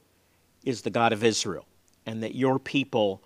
is 0.64 0.82
the 0.82 0.90
God 0.90 1.12
of 1.12 1.24
Israel 1.24 1.66
and 2.06 2.22
that 2.22 2.34
your 2.34 2.58
people 2.58 3.22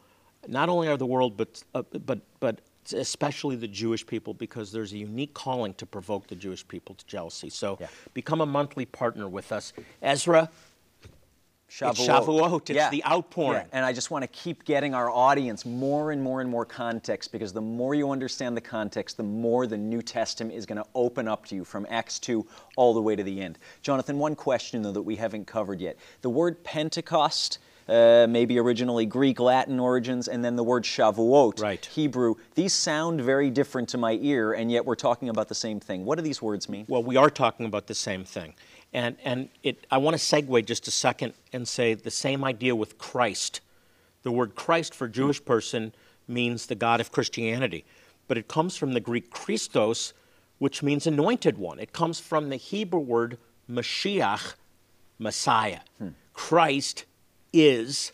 not 0.49 0.69
only 0.69 0.89
are 0.89 0.97
the 0.97 1.07
world, 1.07 1.37
but, 1.37 1.63
uh, 1.75 1.83
but, 2.05 2.21
but 2.41 2.61
especially 2.93 3.57
the 3.57 3.69
Jewish 3.69 4.05
people, 4.05 4.35
because 4.35 4.73
there's 4.73 4.93
a 4.93 4.99
unique 4.99 5.35
calling 5.35 5.75
to 5.75 5.87
provoke 5.87 6.27
the 6.27 6.35
Jewish 6.35 6.67
people 6.67 6.95
to 6.97 7.07
jealousy. 7.07 7.49
So 7.49 7.79
yeah. 7.81 7.87
become 8.13 8.41
a 8.41 8.47
monthly 8.47 8.85
partner 8.85 9.29
with 9.29 9.53
us. 9.53 9.73
Ezra, 10.03 10.51
Shavuot. 11.73 11.91
It's 11.91 12.01
Shavuot. 12.01 12.61
It's 12.71 12.77
yeah. 12.77 12.91
the 12.91 13.03
outpouring. 13.07 13.63
Yeah. 13.63 13.79
And 13.79 13.85
I 13.85 13.95
just 13.95 14.11
want 14.11 14.23
to 14.25 14.29
keep 14.29 14.65
getting 14.67 14.95
our 14.95 15.11
audience 15.11 15.65
more 15.65 16.13
and 16.13 16.23
more 16.23 16.43
and 16.43 16.51
more 16.51 16.67
context 16.67 17.33
because 17.33 17.55
the 17.55 17.63
more 17.63 17.95
you 17.95 18.11
understand 18.11 18.55
the 18.55 18.61
context, 18.61 19.17
the 19.17 19.23
more 19.23 19.67
the 19.67 19.79
New 19.79 20.03
Testament 20.03 20.55
is 20.55 20.67
going 20.67 20.77
to 20.77 20.87
open 20.95 21.27
up 21.27 21.47
to 21.47 21.55
you 21.55 21.65
from 21.65 21.87
Acts 21.89 22.19
2 22.19 22.47
all 22.77 22.93
the 22.93 23.01
way 23.01 23.17
to 23.17 23.23
the 23.23 23.41
end. 23.41 23.59
Jonathan, 23.81 24.19
one 24.19 24.37
question 24.37 24.83
though 24.83 24.93
that 24.93 25.03
we 25.03 25.17
haven't 25.17 25.47
covered 25.47 25.81
yet. 25.81 25.97
The 26.21 26.29
word 26.29 26.63
Pentecost, 26.63 27.59
uh, 27.89 28.27
maybe 28.29 28.59
originally 28.59 29.07
Greek, 29.07 29.41
Latin 29.41 29.81
origins, 29.81 30.29
and 30.29 30.45
then 30.45 30.57
the 30.57 30.65
word 30.65 30.85
Shavuot, 30.85 31.63
right. 31.63 31.85
Hebrew. 31.87 32.35
These 32.55 32.75
sound 32.75 33.23
very 33.23 33.49
different 33.49 33.89
to 33.91 33.99
my 33.99 34.19
ear, 34.21 34.53
and 34.53 34.71
yet 34.71 34.85
we're 34.85 34.95
talking 34.95 35.31
about 35.31 35.49
the 35.49 35.55
same 35.55 35.81
thing. 35.81 36.05
What 36.05 36.17
do 36.17 36.23
these 36.23 36.43
words 36.43 36.69
mean? 36.69 36.85
Well, 36.87 37.03
we 37.03 37.17
are 37.17 37.31
talking 37.31 37.65
about 37.65 37.87
the 37.87 37.95
same 37.95 38.25
thing. 38.25 38.53
And, 38.93 39.17
and 39.25 39.49
it, 39.63 39.87
I 39.91 39.99
want 39.99 40.19
to 40.19 40.23
segue 40.23 40.65
just 40.67 40.87
a 40.87 40.91
second 40.91 41.33
and 41.53 41.67
say 41.67 41.95
the 41.95 42.11
same 42.11 42.45
idea 42.45 42.77
with 42.77 42.99
Christ. 42.99 43.61
The 44.23 44.31
word 44.31 44.55
Christ 44.55 44.95
for 44.95 45.09
Jewish 45.09 45.45
person 45.45 45.95
means 46.29 46.67
the 46.67 46.75
God 46.75 47.01
of 47.01 47.11
Christianity, 47.11 47.85
but 48.29 48.39
it 48.39 48.49
comes 48.49 48.77
from 48.77 48.93
the 48.93 49.01
Greek 49.01 49.31
Christos, 49.31 50.13
which 50.59 50.83
means 50.83 51.07
anointed 51.07 51.59
one. 51.59 51.79
It 51.79 51.93
comes 51.93 52.21
from 52.21 52.49
the 52.49 52.57
Hebrew 52.57 53.01
word 53.01 53.39
Mashiach, 53.69 54.55
Messiah. 55.19 55.81
Hmm. 55.99 56.09
Christ 56.35 57.05
is 57.53 58.13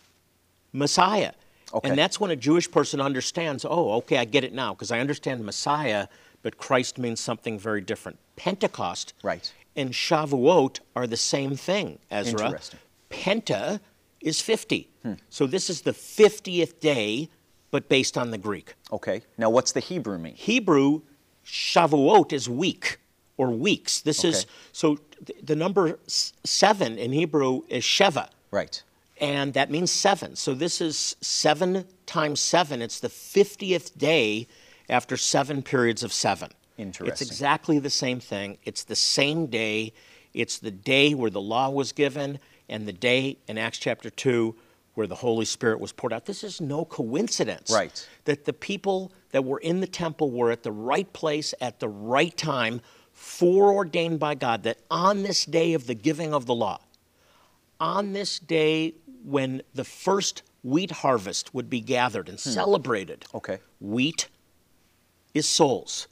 Messiah. 0.73 1.33
Okay. 1.75 1.89
And 1.89 1.99
that's 1.99 2.19
when 2.19 2.31
a 2.31 2.37
Jewish 2.37 2.71
person 2.71 3.01
understands, 3.01 3.67
oh, 3.69 3.93
okay, 3.95 4.17
I 4.19 4.25
get 4.25 4.45
it 4.45 4.55
now, 4.55 4.73
because 4.73 4.91
I 4.91 5.01
understand 5.01 5.45
Messiah, 5.45 6.09
but 6.43 6.57
Christ 6.57 6.99
means 6.99 7.21
something 7.21 7.59
very 7.59 7.81
different. 7.81 8.19
Pentecost 8.37 9.13
right 9.23 9.53
and 9.79 9.93
Shavuot 9.93 10.81
are 10.97 11.07
the 11.07 11.17
same 11.17 11.57
thing, 11.57 11.99
Ezra. 12.11 12.47
Interesting. 12.47 12.81
Penta 13.11 13.81
is 14.21 14.41
50. 14.41 14.89
Hmm. 15.03 15.13
So 15.31 15.47
this 15.47 15.71
is 15.71 15.83
the 15.83 15.93
50th 15.93 16.81
day, 16.81 17.29
but 17.71 17.89
based 17.89 18.19
on 18.19 18.31
the 18.33 18.39
Greek. 18.39 18.75
Okay. 18.93 19.23
Now, 19.39 19.51
what's 19.51 19.73
the 19.73 19.81
Hebrew 19.81 20.19
mean? 20.19 20.35
Hebrew, 20.35 21.03
Shavuot 21.47 22.33
is 22.33 22.49
week 22.49 22.99
or 23.37 23.51
weeks. 23.51 24.01
This 24.01 24.25
is 24.25 24.47
so 24.73 24.99
th- 25.25 25.39
the 25.43 25.55
number 25.57 25.99
seven 26.45 26.99
in 26.99 27.13
Hebrew 27.13 27.63
is 27.69 27.85
Sheva, 27.85 28.29
Right. 28.51 28.83
and 29.21 29.55
that 29.55 29.71
means 29.71 29.91
seven. 29.93 30.35
So 30.35 30.55
this 30.55 30.81
is 30.81 31.17
seven 31.21 31.87
times 32.07 32.41
seven. 32.41 32.83
It's 32.83 32.99
the 33.01 33.09
50th 33.09 33.97
day 33.97 34.49
after 34.89 35.17
seven 35.17 35.63
periods 35.63 36.03
of 36.03 36.13
seven. 36.13 36.51
It's 37.21 37.21
exactly 37.23 37.79
the 37.79 37.91
same 37.91 38.21
thing. 38.21 38.59
It's 38.65 38.85
the 38.85 38.97
same 38.97 39.47
day. 39.47 39.93
It's 40.33 40.59
the 40.59 40.71
day 40.71 41.15
where 41.15 41.31
the 41.31 41.41
law 41.41 41.71
was 41.71 41.93
given, 41.93 42.39
and 42.69 42.87
the 42.87 42.93
day 42.93 43.39
in 43.49 43.59
Acts 43.59 43.79
chapter 43.79 44.11
2 44.11 44.55
where 44.99 45.07
the 45.07 45.15
Holy 45.15 45.45
Spirit 45.45 45.79
was 45.79 45.93
poured 45.93 46.13
out. 46.13 46.27
This 46.27 46.43
is 46.43 46.61
no 46.61 46.85
coincidence. 46.85 47.71
Right. 47.71 48.09
That 48.25 48.47
the 48.47 48.53
people 48.53 49.13
that 49.31 49.45
were 49.45 49.61
in 49.61 49.79
the 49.79 49.87
temple 49.87 50.33
were 50.33 50.51
at 50.51 50.65
the 50.65 50.73
right 50.73 51.11
place 51.13 51.55
at 51.61 51.79
the 51.79 51.89
right 51.89 52.37
time, 52.37 52.81
foreordained 53.13 54.19
by 54.19 54.35
God, 54.35 54.65
that 54.65 54.79
on 54.91 55.23
this 55.23 55.45
day 55.45 55.75
of 55.75 55.87
the 55.87 55.95
giving 55.95 56.35
of 56.35 56.47
the 56.47 56.55
law, 56.55 56.81
on 57.79 58.13
this 58.13 58.41
day 58.41 58.95
when 59.25 59.63
the 59.73 59.85
first 59.85 60.43
wheat 60.65 60.91
harvest 60.91 61.55
would 61.55 61.71
be 61.71 61.81
gathered 61.81 62.29
and 62.29 62.41
hmm. 62.41 62.51
celebrated, 62.51 63.25
Okay. 63.33 63.59
wheat 63.81 64.27
is 65.33 65.49
souls. 65.49 66.09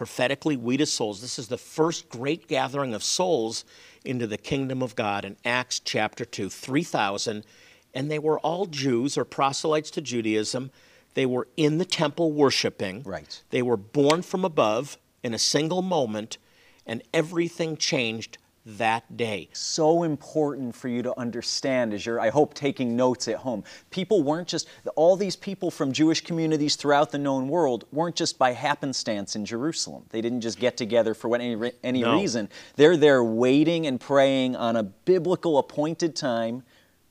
Prophetically, 0.00 0.56
wheat 0.56 0.80
is 0.80 0.90
souls. 0.90 1.20
This 1.20 1.38
is 1.38 1.48
the 1.48 1.58
first 1.58 2.08
great 2.08 2.48
gathering 2.48 2.94
of 2.94 3.04
souls 3.04 3.66
into 4.02 4.26
the 4.26 4.38
kingdom 4.38 4.82
of 4.82 4.96
God 4.96 5.26
in 5.26 5.36
Acts 5.44 5.78
chapter 5.78 6.24
2, 6.24 6.48
3,000. 6.48 7.44
And 7.92 8.10
they 8.10 8.18
were 8.18 8.38
all 8.38 8.64
Jews 8.64 9.18
or 9.18 9.26
proselytes 9.26 9.90
to 9.90 10.00
Judaism. 10.00 10.70
They 11.12 11.26
were 11.26 11.48
in 11.58 11.76
the 11.76 11.84
temple 11.84 12.32
worshiping. 12.32 13.02
Right. 13.02 13.42
They 13.50 13.60
were 13.60 13.76
born 13.76 14.22
from 14.22 14.42
above 14.42 14.96
in 15.22 15.34
a 15.34 15.38
single 15.38 15.82
moment, 15.82 16.38
and 16.86 17.02
everything 17.12 17.76
changed 17.76 18.38
that 18.66 19.16
day. 19.16 19.48
so 19.52 20.02
important 20.02 20.74
for 20.74 20.88
you 20.88 21.02
to 21.02 21.18
understand 21.18 21.94
as 21.94 22.04
you're, 22.04 22.20
I 22.20 22.28
hope, 22.28 22.52
taking 22.54 22.94
notes 22.94 23.26
at 23.26 23.36
home. 23.36 23.64
People 23.90 24.22
weren't 24.22 24.48
just, 24.48 24.68
all 24.96 25.16
these 25.16 25.34
people 25.34 25.70
from 25.70 25.92
Jewish 25.92 26.20
communities 26.22 26.76
throughout 26.76 27.10
the 27.10 27.18
known 27.18 27.48
world 27.48 27.86
weren't 27.90 28.16
just 28.16 28.38
by 28.38 28.52
happenstance 28.52 29.34
in 29.34 29.46
Jerusalem. 29.46 30.04
They 30.10 30.20
didn't 30.20 30.42
just 30.42 30.58
get 30.60 30.76
together 30.76 31.14
for 31.14 31.34
any, 31.34 31.72
any 31.82 32.02
No. 32.02 32.14
reason. 32.14 32.50
They're 32.76 32.98
there 32.98 33.24
waiting 33.24 33.86
and 33.86 33.98
praying 33.98 34.56
on 34.56 34.76
a 34.76 34.82
biblical 34.82 35.56
appointed 35.58 36.14
time, 36.14 36.62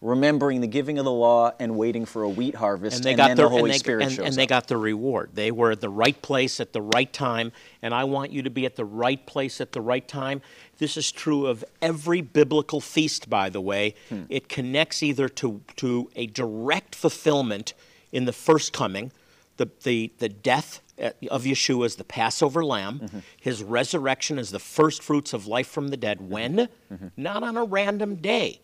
remembering 0.01 0.61
the 0.61 0.67
giving 0.67 0.97
of 0.97 1.03
the 1.03 1.11
law 1.11 1.51
and 1.59 1.75
waiting 1.75 2.05
for 2.05 2.23
a 2.23 2.29
wheat 2.29 2.55
harvest. 2.55 2.97
and 2.97 3.03
they 3.03 3.09
and 3.11 3.17
got 3.17 3.27
then 3.29 3.37
their 3.37 3.45
the 3.47 3.49
Holy 3.49 3.63
and 3.63 3.73
they, 3.73 3.77
Spirit 3.79 4.03
and, 4.03 4.11
shows 4.13 4.25
and 4.27 4.35
they 4.35 4.43
up. 4.43 4.49
got 4.49 4.67
the 4.67 4.77
reward. 4.77 5.31
They 5.33 5.51
were 5.51 5.71
at 5.71 5.81
the 5.81 5.89
right 5.89 6.19
place 6.21 6.59
at 6.61 6.71
the 6.71 6.81
right 6.81 7.11
time, 7.11 7.51
and 7.81 7.93
I 7.93 8.05
want 8.05 8.31
you 8.31 8.43
to 8.43 8.49
be 8.49 8.65
at 8.65 8.75
the 8.77 8.85
right 8.85 9.25
place 9.25 9.59
at 9.59 9.73
the 9.73 9.81
right 9.81 10.07
time. 10.07 10.41
This 10.79 10.97
is 10.97 11.11
true 11.11 11.45
of 11.45 11.63
every 11.81 12.21
biblical 12.21 12.81
feast, 12.81 13.29
by 13.29 13.49
the 13.49 13.61
way. 13.61 13.93
Hmm. 14.09 14.23
It 14.29 14.49
connects 14.49 15.03
either 15.03 15.29
to 15.29 15.61
to 15.77 16.09
a 16.15 16.25
direct 16.27 16.95
fulfillment 16.95 17.73
in 18.11 18.25
the 18.25 18.33
first 18.33 18.73
coming, 18.73 19.11
the 19.57 19.69
the 19.83 20.11
the 20.17 20.29
death 20.29 20.81
uh, 21.01 21.11
of 21.29 21.43
Yeshua 21.43 21.85
as 21.85 21.95
the 21.95 22.03
Passover 22.03 22.63
lamb, 22.65 22.99
Mm-hmm. 22.99 23.19
his 23.39 23.61
resurrection 23.63 24.39
as 24.39 24.51
the 24.51 24.59
first 24.59 25.03
fruits 25.03 25.33
of 25.33 25.47
life 25.47 25.67
from 25.67 25.89
the 25.89 25.97
dead. 25.97 26.19
When? 26.29 26.55
Mm-hmm. 26.91 27.07
Not 27.15 27.43
on 27.43 27.55
a 27.57 27.63
random 27.63 28.15
day 28.15 28.59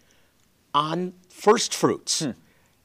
on 0.73 1.13
first 1.29 1.73
fruits 1.73 2.19
Hmm. 2.23 2.31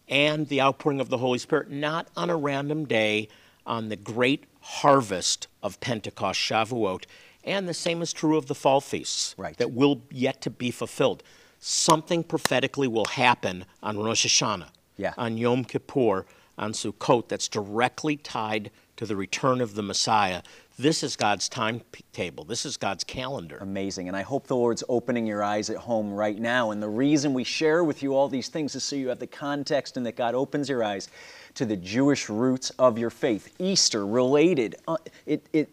and 0.09 0.49
the 0.49 0.61
outpouring 0.61 1.01
of 1.01 1.09
the 1.09 1.19
Holy 1.19 1.39
Spirit, 1.39 1.71
not 1.71 2.09
on 2.17 2.31
a 2.31 2.37
random 2.37 2.85
day 2.85 3.29
on 3.67 3.89
the 3.91 3.97
great 3.97 4.45
harvest 4.61 5.47
of 5.63 5.79
Pentecost, 5.81 6.39
Shavuot. 6.41 7.05
And 7.45 7.69
the 7.69 7.75
same 7.75 8.03
is 8.03 8.13
true 8.13 8.37
of 8.37 8.47
the 8.47 8.55
fall 8.55 8.81
feasts 8.81 9.35
Right. 9.39 9.57
that 9.57 9.73
will 9.73 10.03
yet 10.11 10.41
to 10.43 10.51
be 10.51 10.71
fulfilled. 10.71 11.23
Something 11.59 12.23
prophetically 12.25 12.89
will 12.89 13.07
happen 13.07 13.65
on 13.83 13.99
Rosh 13.99 14.27
Hashanah, 14.27 14.69
Yeah. 14.97 15.15
on 15.17 15.37
Yom 15.39 15.65
Kippur, 15.65 16.27
on 16.59 16.73
Sukkot 16.73 17.29
that's 17.29 17.49
directly 17.49 18.17
tied 18.17 18.71
to 18.97 19.07
the 19.07 19.17
return 19.17 19.61
of 19.63 19.75
the 19.75 19.83
Messiah. 19.83 20.43
This 20.79 21.03
is 21.03 21.17
God's 21.17 21.49
timetable. 21.49 22.45
This 22.45 22.65
is 22.67 22.77
God's 22.77 23.05
calendar. 23.05 23.59
Amazing. 23.61 24.09
And 24.09 24.17
I 24.17 24.23
hope 24.23 24.47
the 24.47 24.57
Lord's 24.57 24.85
opening 24.89 25.27
your 25.27 25.43
eyes 25.43 25.69
at 25.71 25.77
home 25.77 26.13
right 26.13 26.39
now. 26.39 26.71
And 26.71 26.83
the 26.83 26.89
reason 26.89 27.35
we 27.35 27.45
share 27.45 27.85
with 27.85 28.03
you 28.03 28.15
all 28.15 28.29
these 28.29 28.49
things 28.49 28.75
is 28.75 28.85
so 28.85 28.97
you 28.97 29.09
have 29.09 29.19
the 29.19 29.27
context 29.27 29.97
and 29.97 30.05
that 30.07 30.17
God 30.17 30.35
opens 30.35 30.69
your 30.69 30.83
eyes 30.85 31.09
to 31.55 31.65
the 31.67 31.77
Jewish 31.77 32.29
roots 32.29 32.71
of 32.79 32.99
your 32.99 33.11
faith. 33.11 33.55
Easter, 33.59 34.07
related, 34.07 34.77
uh, 34.89 34.97
it, 35.27 35.47
it 35.53 35.69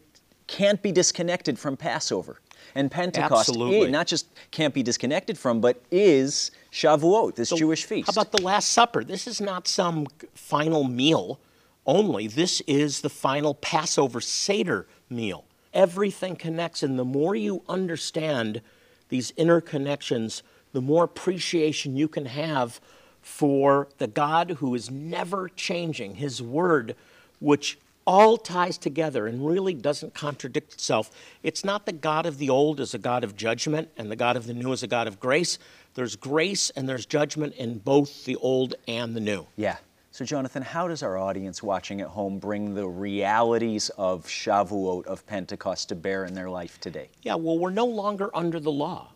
can't 0.47 0.81
be 0.81 0.91
disconnected 0.91 1.60
from 1.60 1.77
Passover. 1.77 2.39
And 2.75 2.91
Pentecost, 2.91 3.49
Absolutely. 3.49 3.81
it 3.81 3.91
not 3.91 4.07
just 4.07 4.27
can't 4.51 4.73
be 4.73 4.83
disconnected 4.83 5.38
from, 5.38 5.62
but 5.62 5.81
is 5.91 6.51
Shavuot, 6.71 7.36
this 7.36 7.49
Jewish 7.49 7.86
feast. 7.86 8.07
How 8.07 8.21
about 8.21 8.31
the 8.31 8.41
Last 8.41 8.69
Supper? 8.69 9.03
This 9.03 9.25
is 9.27 9.39
not 9.39 9.67
some 9.67 10.07
final 10.33 10.83
meal 10.83 11.39
only. 11.86 12.27
This 12.27 12.62
is 12.67 13.01
the 13.01 13.10
final 13.10 13.53
Passover 13.55 14.21
Seder 14.21 14.86
meal. 15.10 15.45
Everything 15.73 16.36
connects, 16.36 16.83
and 16.83 16.99
the 16.99 17.05
more 17.05 17.36
you 17.36 17.63
understand 17.69 18.62
these 19.10 19.31
interconnections, 19.33 20.41
the 20.73 20.81
more 20.81 21.03
appreciation 21.05 21.95
you 21.95 22.07
can 22.07 22.25
have 22.25 22.81
for 23.21 23.88
the 23.97 24.07
God 24.07 24.51
who 24.60 24.75
is 24.75 24.91
never 24.91 25.49
changing, 25.49 26.15
His 26.15 26.41
Word, 26.41 26.95
which 27.39 27.77
all 28.08 28.38
ties 28.38 28.78
together 28.78 29.28
and 29.28 29.46
really 29.46 29.74
doesn't 29.74 30.13
contradict 30.13 30.74
itself. 30.74 31.12
It's 31.43 31.65
not 31.65 31.86
the 31.86 31.91
God 31.91 32.26
of 32.26 32.38
the 32.38 32.50
old 32.50 32.80
as 32.80 32.93
a 32.93 32.98
God 32.98 33.26
of 33.26 33.36
judgment 33.36 33.89
and 33.98 34.10
the 34.10 34.15
God 34.15 34.38
of 34.38 34.48
the 34.48 34.54
new 34.54 34.72
as 34.72 34.82
a 34.82 34.88
God 34.88 35.08
of 35.08 35.20
grace. 35.20 35.60
There's 35.93 36.15
grace 36.15 36.70
and 36.72 36.88
there's 36.88 37.06
judgment 37.06 37.54
in 37.56 37.80
both 37.80 38.24
the 38.24 38.38
old 38.38 38.76
and 38.88 39.13
the 39.13 39.20
new. 39.20 39.46
Yeah. 39.58 39.76
So, 40.12 40.26
Jonathan, 40.26 40.63
how 40.63 40.88
does 40.88 41.04
our 41.04 41.17
audience 41.17 41.62
watching 41.62 42.00
at 42.02 42.08
home 42.08 42.39
bring 42.39 42.74
the 42.74 42.88
realities 42.88 43.89
of 43.98 44.26
Shavuot, 44.26 45.06
of 45.06 45.28
Pentecost, 45.28 45.89
to 45.89 45.96
bear 45.96 46.24
in 46.24 46.34
their 46.34 46.50
life 46.50 46.80
today? 46.80 47.10
Yeah, 47.22 47.36
well, 47.36 47.60
we're 47.60 47.70
no 47.70 47.86
longer 47.86 48.32
under 48.34 48.60
the 48.60 48.72
law, 48.72 49.12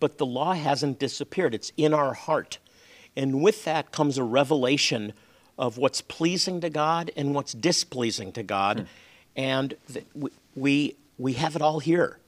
but 0.00 0.16
the 0.16 0.24
law 0.24 0.54
hasn't 0.54 1.00
disappeared. 1.00 1.54
It's 1.54 1.72
in 1.76 1.92
our 1.92 2.14
heart. 2.14 2.58
And 3.16 3.42
with 3.42 3.64
that 3.64 3.90
comes 3.90 4.16
a 4.16 4.22
revelation 4.22 5.12
of 5.58 5.76
what's 5.76 6.00
pleasing 6.00 6.60
to 6.60 6.70
God 6.70 7.10
and 7.16 7.34
what's 7.34 7.52
displeasing 7.52 8.32
to 8.32 8.42
God. 8.42 8.80
Hmm. 8.80 8.84
And 9.36 9.74
th- 9.92 10.06
we, 10.14 10.30
we, 10.54 10.96
we 11.18 11.32
have 11.34 11.56
it 11.56 11.62
all 11.62 11.80
here. 11.80 12.18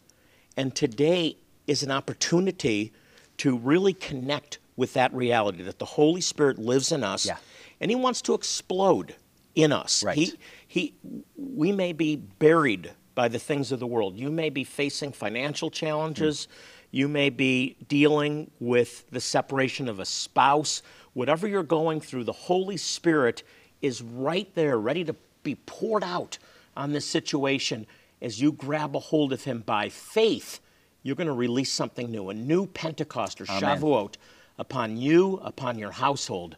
And 0.56 0.74
today 0.74 1.36
is 1.66 1.82
an 1.82 1.90
opportunity 1.90 2.92
to 3.38 3.56
really 3.56 3.94
connect 3.94 4.58
with 4.76 4.92
that 4.94 5.12
reality 5.14 5.62
that 5.62 5.78
the 5.78 5.84
Holy 5.84 6.20
Spirit 6.20 6.58
lives 6.58 6.90
in 6.90 7.04
us 7.04 7.26
Yeah. 7.26 7.36
and 7.80 7.90
He 7.90 7.94
wants 7.94 8.20
to 8.22 8.34
explode 8.34 9.14
in 9.54 9.72
us. 9.72 10.02
Right. 10.02 10.16
He, 10.16 10.32
he, 10.66 10.94
we 11.36 11.72
may 11.72 11.92
be 11.92 12.16
buried 12.16 12.92
by 13.14 13.28
the 13.28 13.38
things 13.38 13.72
of 13.72 13.80
the 13.80 13.86
world. 13.86 14.16
You 14.16 14.30
may 14.30 14.50
be 14.50 14.64
facing 14.64 15.12
financial 15.12 15.70
challenges. 15.70 16.44
Hmm. 16.46 16.52
You 16.90 17.08
may 17.08 17.30
be 17.30 17.76
dealing 17.88 18.50
with 18.58 19.08
the 19.10 19.20
separation 19.20 19.88
of 19.88 20.00
a 20.00 20.04
spouse. 20.04 20.82
Whatever 21.12 21.46
you're 21.46 21.62
going 21.62 22.00
through, 22.00 22.24
the 22.24 22.32
Holy 22.32 22.76
Spirit 22.76 23.42
is 23.80 24.02
right 24.02 24.52
there, 24.54 24.78
ready 24.78 25.04
to 25.04 25.14
be 25.42 25.54
poured 25.66 26.02
out 26.02 26.38
on 26.76 26.92
this 26.92 27.06
situation. 27.06 27.86
As 28.20 28.40
you 28.40 28.52
grab 28.52 28.94
a 28.96 28.98
hold 28.98 29.32
of 29.32 29.44
Him 29.44 29.62
by 29.64 29.88
faith, 29.88 30.60
you're 31.02 31.16
going 31.16 31.26
to 31.26 31.32
release 31.32 31.72
something 31.72 32.10
new, 32.10 32.28
a 32.28 32.34
new 32.34 32.66
Pentecost 32.66 33.40
or 33.40 33.46
Amen. 33.48 33.78
Shavuot 33.78 34.16
upon 34.58 34.96
you, 34.96 35.36
upon 35.42 35.78
your 35.78 35.92
household, 35.92 36.56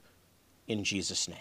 in 0.67 0.83
Jesus' 0.83 1.29
name. 1.29 1.37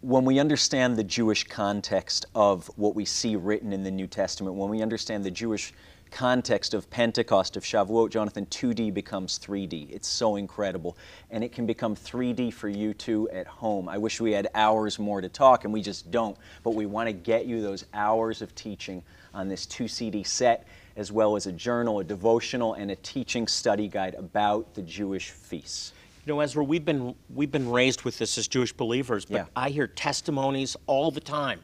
when 0.00 0.24
we 0.26 0.38
understand 0.38 0.96
the 0.96 1.04
Jewish 1.04 1.44
context 1.44 2.26
of 2.34 2.70
what 2.76 2.94
we 2.94 3.06
see 3.06 3.36
written 3.36 3.72
in 3.72 3.82
the 3.82 3.90
New 3.90 4.06
Testament, 4.06 4.54
when 4.54 4.68
we 4.68 4.82
understand 4.82 5.24
the 5.24 5.30
Jewish 5.30 5.72
context 6.10 6.74
of 6.74 6.88
Pentecost, 6.90 7.56
of 7.56 7.64
Shavuot, 7.64 8.10
Jonathan, 8.10 8.46
2D 8.46 8.92
becomes 8.94 9.38
3D. 9.38 9.90
It's 9.90 10.08
so 10.08 10.36
incredible. 10.36 10.96
And 11.30 11.42
it 11.42 11.52
can 11.52 11.66
become 11.66 11.96
3D 11.96 12.52
for 12.52 12.68
you 12.68 12.94
too 12.94 13.28
at 13.30 13.46
home. 13.46 13.88
I 13.88 13.98
wish 13.98 14.20
we 14.20 14.32
had 14.32 14.48
hours 14.54 14.98
more 14.98 15.20
to 15.20 15.28
talk, 15.28 15.64
and 15.64 15.72
we 15.72 15.82
just 15.82 16.10
don't. 16.10 16.36
But 16.62 16.74
we 16.74 16.86
want 16.86 17.08
to 17.08 17.12
get 17.12 17.46
you 17.46 17.60
those 17.60 17.84
hours 17.94 18.42
of 18.42 18.54
teaching 18.54 19.02
on 19.32 19.48
this 19.48 19.66
2 19.66 19.88
CD 19.88 20.22
set, 20.22 20.66
as 20.96 21.10
well 21.10 21.34
as 21.34 21.46
a 21.46 21.52
journal, 21.52 21.98
a 21.98 22.04
devotional, 22.04 22.74
and 22.74 22.90
a 22.90 22.96
teaching 22.96 23.48
study 23.48 23.88
guide 23.88 24.14
about 24.14 24.74
the 24.74 24.82
Jewish 24.82 25.30
feasts. 25.30 25.92
You 26.24 26.32
know, 26.32 26.40
Ezra, 26.40 26.64
we've 26.64 26.84
been 26.84 27.14
we've 27.34 27.52
been 27.52 27.68
raised 27.70 28.02
with 28.02 28.16
this 28.18 28.38
as 28.38 28.48
Jewish 28.48 28.72
believers, 28.72 29.24
but 29.26 29.34
Yeah. 29.34 29.44
I 29.56 29.70
hear 29.70 29.86
testimonies 29.86 30.76
all 30.86 31.10
the 31.10 31.20
time 31.20 31.60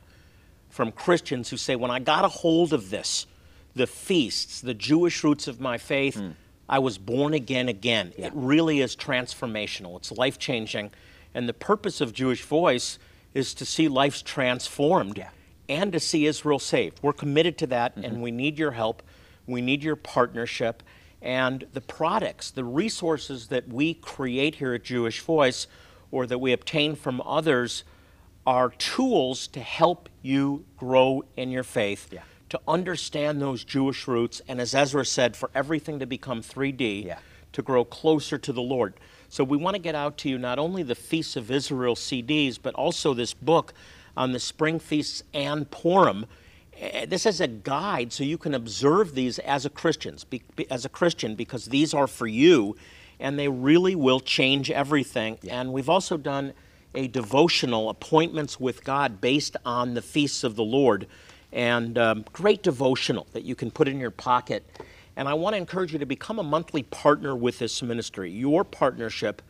from 0.68 0.92
Christians 0.92 1.48
who 1.48 1.56
say, 1.56 1.76
"When 1.76 1.90
I 1.90 1.98
got 1.98 2.24
a 2.24 2.28
hold 2.28 2.72
of 2.72 2.90
this, 2.90 3.26
the 3.74 3.86
feasts, 3.86 4.60
the 4.60 4.74
Jewish 4.74 5.22
roots 5.24 5.48
of 5.48 5.60
my 5.60 5.78
faith, 5.78 6.16
hmm. 6.16 6.30
I 6.68 6.78
was 6.78 6.98
born 6.98 7.34
again 7.34 7.68
again. 7.68 8.12
Yeah. 8.16 8.26
It 8.26 8.32
really 8.34 8.80
is 8.80 8.94
transformational. 8.94 9.96
It's 9.96 10.12
life 10.12 10.38
changing. 10.38 10.92
And 11.34 11.48
the 11.48 11.54
purpose 11.54 12.00
of 12.00 12.12
Jewish 12.12 12.42
Voice 12.44 12.98
is 13.34 13.54
to 13.54 13.64
see 13.64 13.88
lives 13.88 14.22
transformed 14.22 15.18
Yeah. 15.18 15.30
and 15.68 15.92
to 15.92 16.00
see 16.00 16.26
Israel 16.26 16.58
saved. 16.58 17.00
We're 17.02 17.12
committed 17.12 17.58
to 17.58 17.66
that, 17.68 17.96
and 17.96 18.04
mm-hmm. 18.04 18.20
we 18.20 18.30
need 18.30 18.58
your 18.58 18.72
help. 18.72 19.02
We 19.46 19.60
need 19.60 19.82
your 19.82 19.96
partnership. 19.96 20.82
And 21.22 21.66
the 21.72 21.80
products, 21.80 22.50
the 22.50 22.64
resources 22.64 23.48
that 23.48 23.68
we 23.68 23.94
create 23.94 24.56
here 24.56 24.74
at 24.74 24.84
Jewish 24.84 25.20
Voice 25.20 25.66
or 26.10 26.26
that 26.26 26.38
we 26.38 26.52
obtain 26.52 26.94
from 26.94 27.20
others 27.22 27.84
are 28.46 28.70
tools 28.70 29.46
to 29.48 29.60
help 29.60 30.08
you 30.22 30.64
grow 30.76 31.22
in 31.36 31.50
your 31.50 31.62
faith, 31.62 32.08
Yeah. 32.10 32.22
To 32.50 32.60
understand 32.68 33.40
those 33.40 33.64
Jewish 33.64 34.06
roots, 34.06 34.42
and 34.46 34.60
as 34.60 34.74
Ezra 34.74 35.04
said, 35.04 35.36
for 35.36 35.50
everything 35.54 35.98
to 36.00 36.06
become 36.06 36.42
3D, 36.42 37.04
Yeah. 37.06 37.18
to 37.52 37.62
grow 37.62 37.84
closer 37.84 38.38
to 38.38 38.52
the 38.52 38.62
Lord. 38.62 38.94
So 39.28 39.42
we 39.44 39.56
want 39.56 39.74
to 39.76 39.82
get 39.82 39.94
out 39.94 40.18
to 40.18 40.28
you 40.28 40.38
not 40.38 40.58
only 40.58 40.82
the 40.82 40.94
Feasts 40.94 41.36
of 41.36 41.50
Israel 41.50 41.94
CDs, 41.94 42.58
but 42.60 42.74
also 42.74 43.14
this 43.14 43.32
book 43.32 43.72
on 44.16 44.32
the 44.32 44.40
spring 44.40 44.78
feasts 44.78 45.22
and 45.32 45.70
Purim. 45.70 46.26
Eh, 46.76 47.06
This 47.06 47.26
is 47.26 47.40
a 47.40 47.46
guide 47.46 48.12
so 48.12 48.24
you 48.24 48.38
can 48.38 48.54
observe 48.54 49.14
these 49.14 49.38
as 49.40 49.64
a 49.64 49.70
Christians, 49.70 50.26
as 50.70 50.84
a 50.84 50.88
Christian, 50.88 51.36
because 51.36 51.66
these 51.66 51.94
are 51.94 52.08
for 52.08 52.26
you, 52.26 52.76
and 53.20 53.38
they 53.38 53.48
really 53.48 53.94
will 53.94 54.20
change 54.20 54.70
everything. 54.70 55.38
And 55.48 55.72
we've 55.72 55.88
also 55.88 56.16
done 56.16 56.52
a 56.94 57.06
devotional, 57.06 57.88
appointments 57.88 58.58
with 58.58 58.82
God, 58.82 59.20
based 59.20 59.56
on 59.64 59.94
the 59.94 60.02
feasts 60.02 60.42
of 60.42 60.56
the 60.56 60.64
Lord, 60.64 61.06
and 61.52 61.98
um, 61.98 62.24
great 62.32 62.62
devotional 62.62 63.26
that 63.32 63.44
you 63.44 63.54
can 63.54 63.70
put 63.70 63.88
in 63.88 63.98
your 63.98 64.10
pocket. 64.10 64.64
And 65.16 65.28
I 65.28 65.34
want 65.34 65.54
to 65.54 65.58
encourage 65.58 65.92
you 65.92 65.98
to 65.98 66.06
become 66.06 66.38
a 66.38 66.42
monthly 66.42 66.82
partner 66.84 67.34
with 67.34 67.58
this 67.58 67.82
ministry. 67.82 68.30
Your 68.30 68.64
partnership 68.64 69.42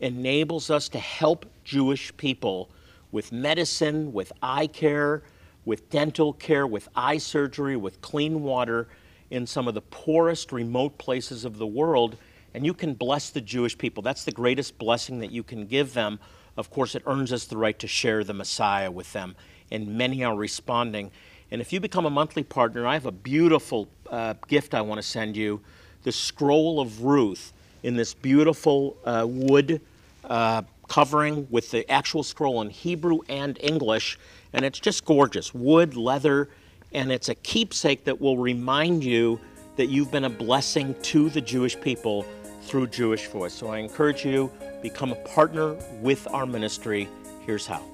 enables 0.00 0.70
us 0.70 0.88
to 0.90 0.98
help 0.98 1.46
Jewish 1.64 2.16
people 2.16 2.70
with 3.12 3.30
medicine, 3.30 4.12
with 4.12 4.32
eye 4.42 4.66
care, 4.66 5.22
with 5.64 5.88
dental 5.90 6.32
care, 6.32 6.66
with 6.66 6.88
eye 6.96 7.18
surgery, 7.18 7.76
with 7.76 8.00
clean 8.00 8.42
water 8.42 8.88
in 9.30 9.46
some 9.46 9.68
of 9.68 9.74
the 9.74 9.82
poorest, 9.82 10.50
remote 10.50 10.98
places 10.98 11.44
of 11.44 11.58
the 11.58 11.66
world. 11.66 12.16
And 12.54 12.66
you 12.66 12.74
can 12.74 12.94
bless 12.94 13.30
the 13.30 13.40
Jewish 13.40 13.78
people. 13.78 14.02
That's 14.02 14.24
the 14.24 14.32
greatest 14.32 14.76
blessing 14.78 15.20
that 15.20 15.30
you 15.30 15.42
can 15.42 15.66
give 15.66 15.94
them. 15.94 16.18
Of 16.56 16.70
course, 16.70 16.94
it 16.94 17.02
earns 17.06 17.32
us 17.32 17.46
the 17.46 17.56
right 17.56 17.78
to 17.78 17.86
share 17.86 18.24
the 18.24 18.34
Messiah 18.34 18.90
with 18.90 19.12
them. 19.12 19.36
And 19.70 19.96
many 19.96 20.24
are 20.24 20.36
responding. 20.36 21.12
And 21.52 21.60
if 21.60 21.70
you 21.70 21.80
become 21.80 22.06
a 22.06 22.10
monthly 22.10 22.42
partner, 22.42 22.86
I 22.86 22.94
have 22.94 23.04
a 23.04 23.12
beautiful 23.12 23.86
uh, 24.08 24.34
gift 24.48 24.72
I 24.72 24.80
want 24.80 24.98
to 24.98 25.06
send 25.06 25.36
you 25.36 25.60
the 26.02 26.10
Scroll 26.10 26.80
of 26.80 27.02
Ruth 27.02 27.52
in 27.82 27.94
this 27.94 28.14
beautiful 28.14 28.96
uh, 29.04 29.26
wood 29.28 29.82
uh, 30.24 30.62
covering 30.88 31.46
with 31.50 31.70
the 31.70 31.88
actual 31.90 32.22
scroll 32.22 32.62
in 32.62 32.70
Hebrew 32.70 33.18
and 33.28 33.58
English. 33.60 34.18
And 34.54 34.64
it's 34.64 34.80
just 34.80 35.04
gorgeous 35.04 35.52
wood, 35.52 35.94
leather, 35.94 36.48
and 36.94 37.12
it's 37.12 37.28
a 37.28 37.34
keepsake 37.34 38.04
that 38.04 38.18
will 38.18 38.38
remind 38.38 39.04
you 39.04 39.38
that 39.76 39.86
you've 39.86 40.10
been 40.10 40.24
a 40.24 40.30
blessing 40.30 40.94
to 41.02 41.28
the 41.28 41.40
Jewish 41.42 41.78
people 41.78 42.24
through 42.62 42.86
Jewish 42.86 43.26
Voice. 43.26 43.52
So 43.52 43.68
I 43.68 43.78
encourage 43.78 44.24
you 44.24 44.50
become 44.80 45.12
a 45.12 45.16
partner 45.16 45.76
with 46.00 46.26
our 46.28 46.46
ministry. 46.46 47.10
Here's 47.44 47.66
how. 47.66 47.91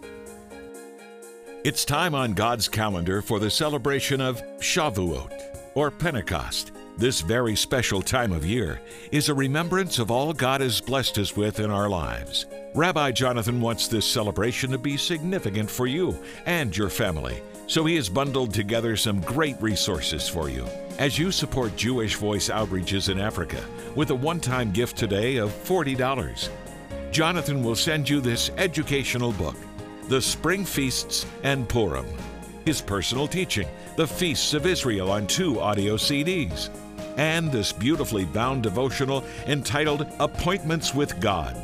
It's 1.64 1.84
time 1.84 2.14
on 2.14 2.34
God's 2.34 2.68
calendar 2.68 3.20
for 3.20 3.40
the 3.40 3.50
celebration 3.50 4.20
of 4.20 4.40
Shavuot, 4.58 5.58
or 5.74 5.90
Pentecost. 5.90 6.70
This 6.96 7.20
very 7.20 7.56
special 7.56 8.00
time 8.00 8.32
of 8.32 8.46
year 8.46 8.80
is 9.10 9.28
a 9.28 9.34
remembrance 9.34 9.98
of 9.98 10.08
all 10.08 10.32
God 10.32 10.60
has 10.60 10.80
blessed 10.80 11.18
us 11.18 11.36
with 11.36 11.58
in 11.58 11.68
our 11.68 11.88
lives. 11.88 12.46
Rabbi 12.76 13.10
Jonathan 13.10 13.60
wants 13.60 13.88
this 13.88 14.06
celebration 14.06 14.70
to 14.70 14.78
be 14.78 14.96
significant 14.96 15.68
for 15.68 15.88
you 15.88 16.16
and 16.46 16.76
your 16.76 16.88
family, 16.88 17.42
so 17.66 17.84
he 17.84 17.96
has 17.96 18.08
bundled 18.08 18.54
together 18.54 18.96
some 18.96 19.20
great 19.22 19.60
resources 19.60 20.28
for 20.28 20.48
you. 20.48 20.64
As 21.00 21.18
you 21.18 21.32
support 21.32 21.74
Jewish 21.74 22.14
Voice 22.14 22.50
outreaches 22.50 23.08
in 23.08 23.18
Africa 23.18 23.64
with 23.96 24.10
a 24.10 24.14
one 24.14 24.38
time 24.38 24.70
gift 24.70 24.96
today 24.96 25.38
of 25.38 25.50
$40, 25.50 26.50
Jonathan 27.10 27.64
will 27.64 27.76
send 27.76 28.08
you 28.08 28.20
this 28.20 28.50
educational 28.58 29.32
book, 29.32 29.56
The 30.08 30.22
Spring 30.22 30.64
Feasts 30.64 31.26
and 31.42 31.68
Purim. 31.68 32.06
His 32.64 32.80
personal 32.80 33.28
teaching, 33.28 33.68
The 33.96 34.06
Feasts 34.06 34.54
of 34.54 34.64
Israel 34.64 35.10
on 35.10 35.26
two 35.26 35.60
audio 35.60 35.98
CDs, 35.98 36.70
and 37.18 37.52
this 37.52 37.72
beautifully 37.72 38.24
bound 38.24 38.62
devotional 38.62 39.22
entitled 39.46 40.06
Appointments 40.18 40.94
with 40.94 41.20
God. 41.20 41.54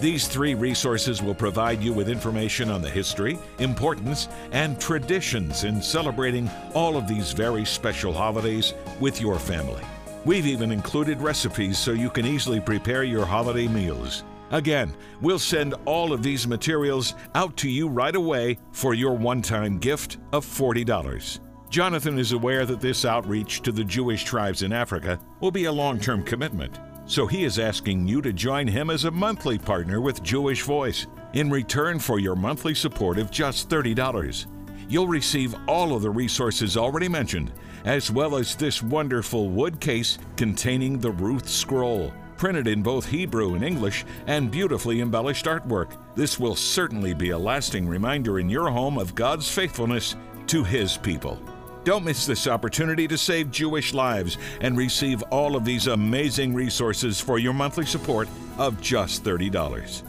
These 0.00 0.28
three 0.28 0.54
resources 0.54 1.22
will 1.22 1.34
provide 1.34 1.82
you 1.82 1.94
with 1.94 2.10
information 2.10 2.70
on 2.70 2.82
the 2.82 2.90
history, 2.90 3.38
importance, 3.58 4.28
and 4.52 4.78
traditions 4.78 5.64
in 5.64 5.80
celebrating 5.80 6.50
all 6.74 6.98
of 6.98 7.08
these 7.08 7.32
very 7.32 7.64
special 7.64 8.12
holidays 8.12 8.74
with 9.00 9.18
your 9.18 9.38
family. 9.38 9.82
We've 10.26 10.46
even 10.46 10.72
included 10.72 11.22
recipes 11.22 11.78
so 11.78 11.92
you 11.92 12.10
can 12.10 12.26
easily 12.26 12.60
prepare 12.60 13.02
your 13.02 13.24
holiday 13.24 13.66
meals. 13.66 14.24
Again, 14.50 14.94
we'll 15.20 15.38
send 15.38 15.74
all 15.84 16.12
of 16.12 16.22
these 16.22 16.46
materials 16.46 17.14
out 17.34 17.56
to 17.58 17.68
you 17.68 17.88
right 17.88 18.14
away 18.14 18.58
for 18.72 18.94
your 18.94 19.14
one 19.14 19.42
time 19.42 19.78
gift 19.78 20.18
of 20.32 20.44
$40. 20.44 21.40
Jonathan 21.70 22.18
is 22.18 22.32
aware 22.32 22.66
that 22.66 22.80
this 22.80 23.04
outreach 23.04 23.62
to 23.62 23.72
the 23.72 23.82
Jewish 23.82 24.22
tribes 24.22 24.62
in 24.62 24.72
Africa 24.72 25.18
will 25.40 25.50
be 25.50 25.64
a 25.64 25.72
long 25.72 25.98
term 25.98 26.22
commitment, 26.22 26.78
so 27.06 27.26
he 27.26 27.44
is 27.44 27.58
asking 27.58 28.06
you 28.06 28.22
to 28.22 28.32
join 28.32 28.68
him 28.68 28.90
as 28.90 29.04
a 29.04 29.10
monthly 29.10 29.58
partner 29.58 30.00
with 30.00 30.22
Jewish 30.22 30.62
Voice 30.62 31.06
in 31.32 31.50
return 31.50 31.98
for 31.98 32.20
your 32.20 32.36
monthly 32.36 32.74
support 32.74 33.18
of 33.18 33.30
just 33.30 33.68
$30. 33.68 34.46
You'll 34.88 35.08
receive 35.08 35.54
all 35.66 35.96
of 35.96 36.02
the 36.02 36.10
resources 36.10 36.76
already 36.76 37.08
mentioned, 37.08 37.52
as 37.84 38.10
well 38.10 38.36
as 38.36 38.54
this 38.54 38.82
wonderful 38.82 39.48
wood 39.48 39.80
case 39.80 40.18
containing 40.36 40.98
the 40.98 41.10
Ruth 41.10 41.48
Scroll, 41.48 42.12
printed 42.44 42.68
in 42.68 42.82
both 42.82 43.06
Hebrew 43.06 43.54
and 43.54 43.64
English, 43.64 44.04
and 44.26 44.50
beautifully 44.50 45.00
embellished 45.00 45.46
artwork. 45.46 45.96
This 46.14 46.38
will 46.38 46.54
certainly 46.54 47.14
be 47.14 47.30
a 47.30 47.38
lasting 47.38 47.88
reminder 47.88 48.38
in 48.38 48.50
your 48.50 48.68
home 48.68 48.98
of 48.98 49.14
God's 49.14 49.48
faithfulness 49.48 50.14
to 50.48 50.62
His 50.62 50.98
people. 50.98 51.40
Don't 51.84 52.04
miss 52.04 52.26
this 52.26 52.46
opportunity 52.46 53.08
to 53.08 53.16
save 53.16 53.50
Jewish 53.50 53.94
lives 53.94 54.36
and 54.60 54.76
receive 54.76 55.22
all 55.30 55.56
of 55.56 55.64
these 55.64 55.86
amazing 55.86 56.52
resources 56.52 57.18
for 57.18 57.38
your 57.38 57.54
monthly 57.54 57.86
support 57.86 58.28
of 58.58 58.78
just 58.78 59.24
$30. 59.24 60.02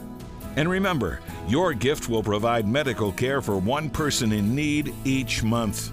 And 0.56 0.68
remember, 0.68 1.20
your 1.48 1.72
gift 1.72 2.10
will 2.10 2.22
provide 2.22 2.68
medical 2.68 3.12
care 3.12 3.40
for 3.40 3.56
one 3.56 3.88
person 3.88 4.30
in 4.32 4.54
need 4.54 4.92
each 5.06 5.42
month. 5.42 5.90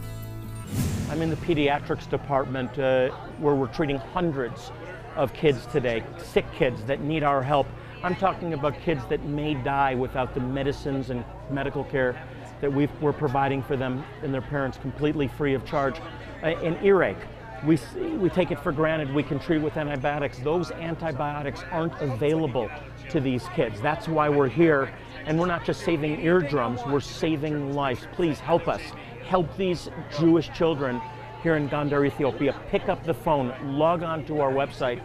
I'm 1.09 1.21
in 1.21 1.29
the 1.29 1.37
pediatrics 1.37 2.09
department 2.09 2.77
uh, 2.77 3.11
where 3.39 3.55
we're 3.55 3.67
treating 3.67 3.95
hundreds 3.95 4.71
of 5.15 5.33
kids 5.33 5.65
today, 5.67 6.03
sick 6.17 6.45
kids 6.53 6.83
that 6.85 7.01
need 7.01 7.23
our 7.23 7.41
help. 7.41 7.67
I'm 8.03 8.15
talking 8.15 8.53
about 8.53 8.79
kids 8.81 9.01
that 9.09 9.23
may 9.23 9.53
die 9.53 9.95
without 9.95 10.33
the 10.33 10.39
medicines 10.39 11.09
and 11.09 11.23
medical 11.49 11.83
care 11.83 12.21
that 12.61 12.71
we've, 12.71 12.91
we're 13.01 13.13
providing 13.13 13.63
for 13.63 13.77
them 13.77 14.03
and 14.21 14.33
their 14.33 14.41
parents 14.41 14.77
completely 14.77 15.27
free 15.27 15.53
of 15.53 15.65
charge. 15.65 15.95
In 16.43 16.77
earache, 16.83 17.17
we, 17.65 17.79
we 18.17 18.29
take 18.29 18.51
it 18.51 18.59
for 18.59 18.71
granted 18.71 19.13
we 19.13 19.23
can 19.23 19.39
treat 19.39 19.61
with 19.61 19.77
antibiotics. 19.77 20.39
Those 20.39 20.71
antibiotics 20.71 21.63
aren't 21.71 21.99
available 22.01 22.69
to 23.09 23.19
these 23.19 23.47
kids. 23.55 23.79
That's 23.81 24.07
why 24.07 24.27
we're 24.29 24.49
here. 24.49 24.93
And 25.25 25.39
we're 25.39 25.45
not 25.45 25.63
just 25.63 25.85
saving 25.85 26.19
eardrums, 26.19 26.81
we're 26.85 26.99
saving 26.99 27.73
lives. 27.73 28.05
Please 28.13 28.39
help 28.39 28.67
us. 28.67 28.81
Help 29.25 29.55
these 29.55 29.89
Jewish 30.19 30.51
children 30.53 31.01
here 31.43 31.57
in 31.57 31.67
Gondar, 31.67 32.07
Ethiopia. 32.07 32.55
Pick 32.69 32.87
up 32.87 33.03
the 33.03 33.13
phone, 33.13 33.53
log 33.77 34.01
on 34.01 34.25
to 34.25 34.39
our 34.39 34.51
website. 34.51 35.01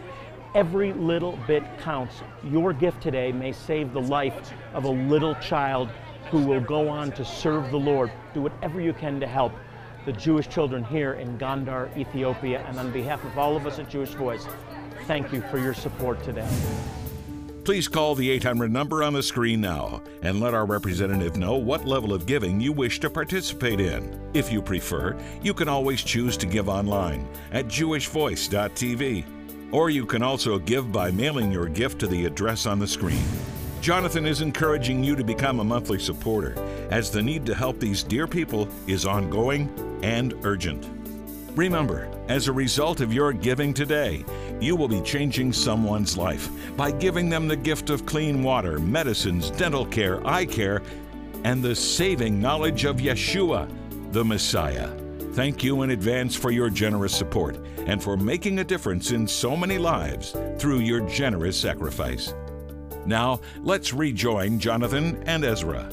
Every 0.55 0.93
little 0.93 1.37
bit 1.49 1.65
counts. 1.81 2.23
Your 2.45 2.73
gift 2.73 3.03
today 3.03 3.33
may 3.33 3.53
save 3.53 3.93
the 3.93 4.01
life 4.01 4.53
of 4.73 4.85
a 4.85 4.89
little 4.89 5.35
child 5.37 5.91
who 6.31 6.47
will 6.47 6.61
go 6.61 6.89
on 6.89 7.11
to 7.13 7.25
serve 7.25 7.71
the 7.71 7.79
Lord. 7.79 8.13
Do 8.33 8.43
whatever 8.43 8.81
you 8.81 8.93
can 8.93 9.19
to 9.21 9.27
help 9.27 9.53
the 10.07 10.13
Jewish 10.13 10.49
children 10.49 10.85
here 10.85 11.15
in 11.15 11.37
Gondar, 11.39 11.95
Ethiopia. 11.99 12.65
And 12.69 12.79
on 12.79 12.93
behalf 12.93 13.25
of 13.25 13.37
all 13.37 13.57
of 13.57 13.67
us 13.67 13.79
at 13.79 13.91
Jewish 13.91 14.11
Voice, 14.11 14.47
thank 15.07 15.33
you 15.33 15.43
for 15.51 15.59
your 15.59 15.75
support 15.75 16.23
today. 16.23 16.49
Please 17.69 17.87
call 17.87 18.15
the 18.15 18.31
800 18.31 18.73
number 18.73 19.03
on 19.03 19.13
the 19.13 19.23
screen 19.23 19.61
now 19.61 20.03
and 20.23 20.41
let 20.41 20.55
our 20.55 20.65
representative 20.65 21.37
know 21.37 21.57
what 21.57 21.85
level 21.85 22.15
of 22.15 22.25
giving 22.25 22.59
you 22.59 22.73
wish 22.73 22.99
to 23.01 23.11
participate 23.11 23.79
in. 23.79 24.19
If 24.33 24.51
you 24.51 24.63
prefer, 24.63 25.15
you 25.43 25.53
can 25.53 25.69
always 25.69 26.03
choose 26.03 26.39
to 26.39 26.47
give 26.47 26.71
online 26.71 27.29
at 27.53 27.67
jewishvoice.tv, 27.67 29.23
or 29.71 29.91
you 29.91 30.07
can 30.07 30.23
also 30.23 30.59
give 30.59 30.91
by 30.91 31.11
mailing 31.11 31.53
your 31.53 31.69
gift 31.69 31.99
to 31.99 32.07
the 32.07 32.25
address 32.25 32.65
on 32.65 32.79
the 32.79 32.87
screen. 32.87 33.23
Jonathan 33.83 34.25
is 34.25 34.41
encouraging 34.41 35.05
you 35.05 35.15
to 35.15 35.23
become 35.23 35.61
a 35.61 35.65
monthly 35.65 35.99
supporter, 35.99 36.55
as 36.91 37.11
the 37.11 37.21
need 37.21 37.45
to 37.45 37.55
help 37.55 37.79
these 37.79 38.03
dear 38.03 38.27
people 38.27 38.67
is 38.87 39.05
ongoing 39.05 39.69
and 40.03 40.33
urgent. 40.43 40.89
Remember, 41.55 42.09
as 42.29 42.47
a 42.47 42.53
result 42.53 43.01
of 43.01 43.13
your 43.13 43.33
giving 43.33 43.75
today, 43.75 44.25
you 44.61 44.77
will 44.77 44.89
be 44.89 45.01
changing 45.03 45.53
someone's 45.53 46.17
life 46.17 46.51
by 46.77 46.91
giving 46.91 47.29
them 47.29 47.49
the 47.49 47.57
gift 47.57 47.91
of 47.91 48.07
clean 48.07 48.43
water, 48.43 48.79
medicines, 48.79 49.51
dental 49.51 49.87
care, 49.87 50.27
eye 50.27 50.47
care, 50.47 50.83
and 51.45 51.63
the 51.63 51.75
saving 51.75 52.41
knowledge 52.41 52.85
of 52.85 52.97
Yeshua, 52.97 53.69
the 54.13 54.25
Messiah. 54.25 54.89
Thank 55.33 55.63
you 55.63 55.83
in 55.83 55.91
advance 55.91 56.35
for 56.35 56.51
your 56.51 56.69
generous 56.69 57.15
support 57.15 57.59
and 57.87 58.03
for 58.03 58.17
making 58.17 58.59
a 58.59 58.65
difference 58.65 59.13
in 59.13 59.29
so 59.29 59.57
many 59.57 59.79
lives 59.79 60.35
through 60.59 60.81
your 60.81 61.01
generous 61.09 61.57
sacrifice. 61.57 62.35
Now, 63.07 63.41
let's 63.63 63.93
rejoin 63.93 64.59
Jonathan 64.59 65.23
and 65.27 65.45
Ezra. 65.45 65.89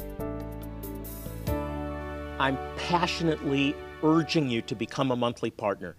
I'm 2.39 2.57
passionately 2.75 3.75
urging 4.03 4.49
you 4.49 4.61
to 4.63 4.75
become 4.75 5.11
a 5.11 5.15
monthly 5.15 5.51
partner. 5.51 5.95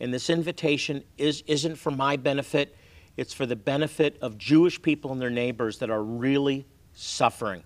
And 0.00 0.12
this 0.12 0.30
invitation 0.30 1.04
is, 1.18 1.42
isn't 1.46 1.76
for 1.76 1.90
my 1.90 2.16
benefit, 2.16 2.74
it's 3.16 3.34
for 3.34 3.44
the 3.44 3.56
benefit 3.56 4.16
of 4.22 4.38
Jewish 4.38 4.80
people 4.80 5.12
and 5.12 5.20
their 5.20 5.30
neighbors 5.30 5.78
that 5.78 5.90
are 5.90 6.02
really 6.02 6.66
suffering. 6.94 7.62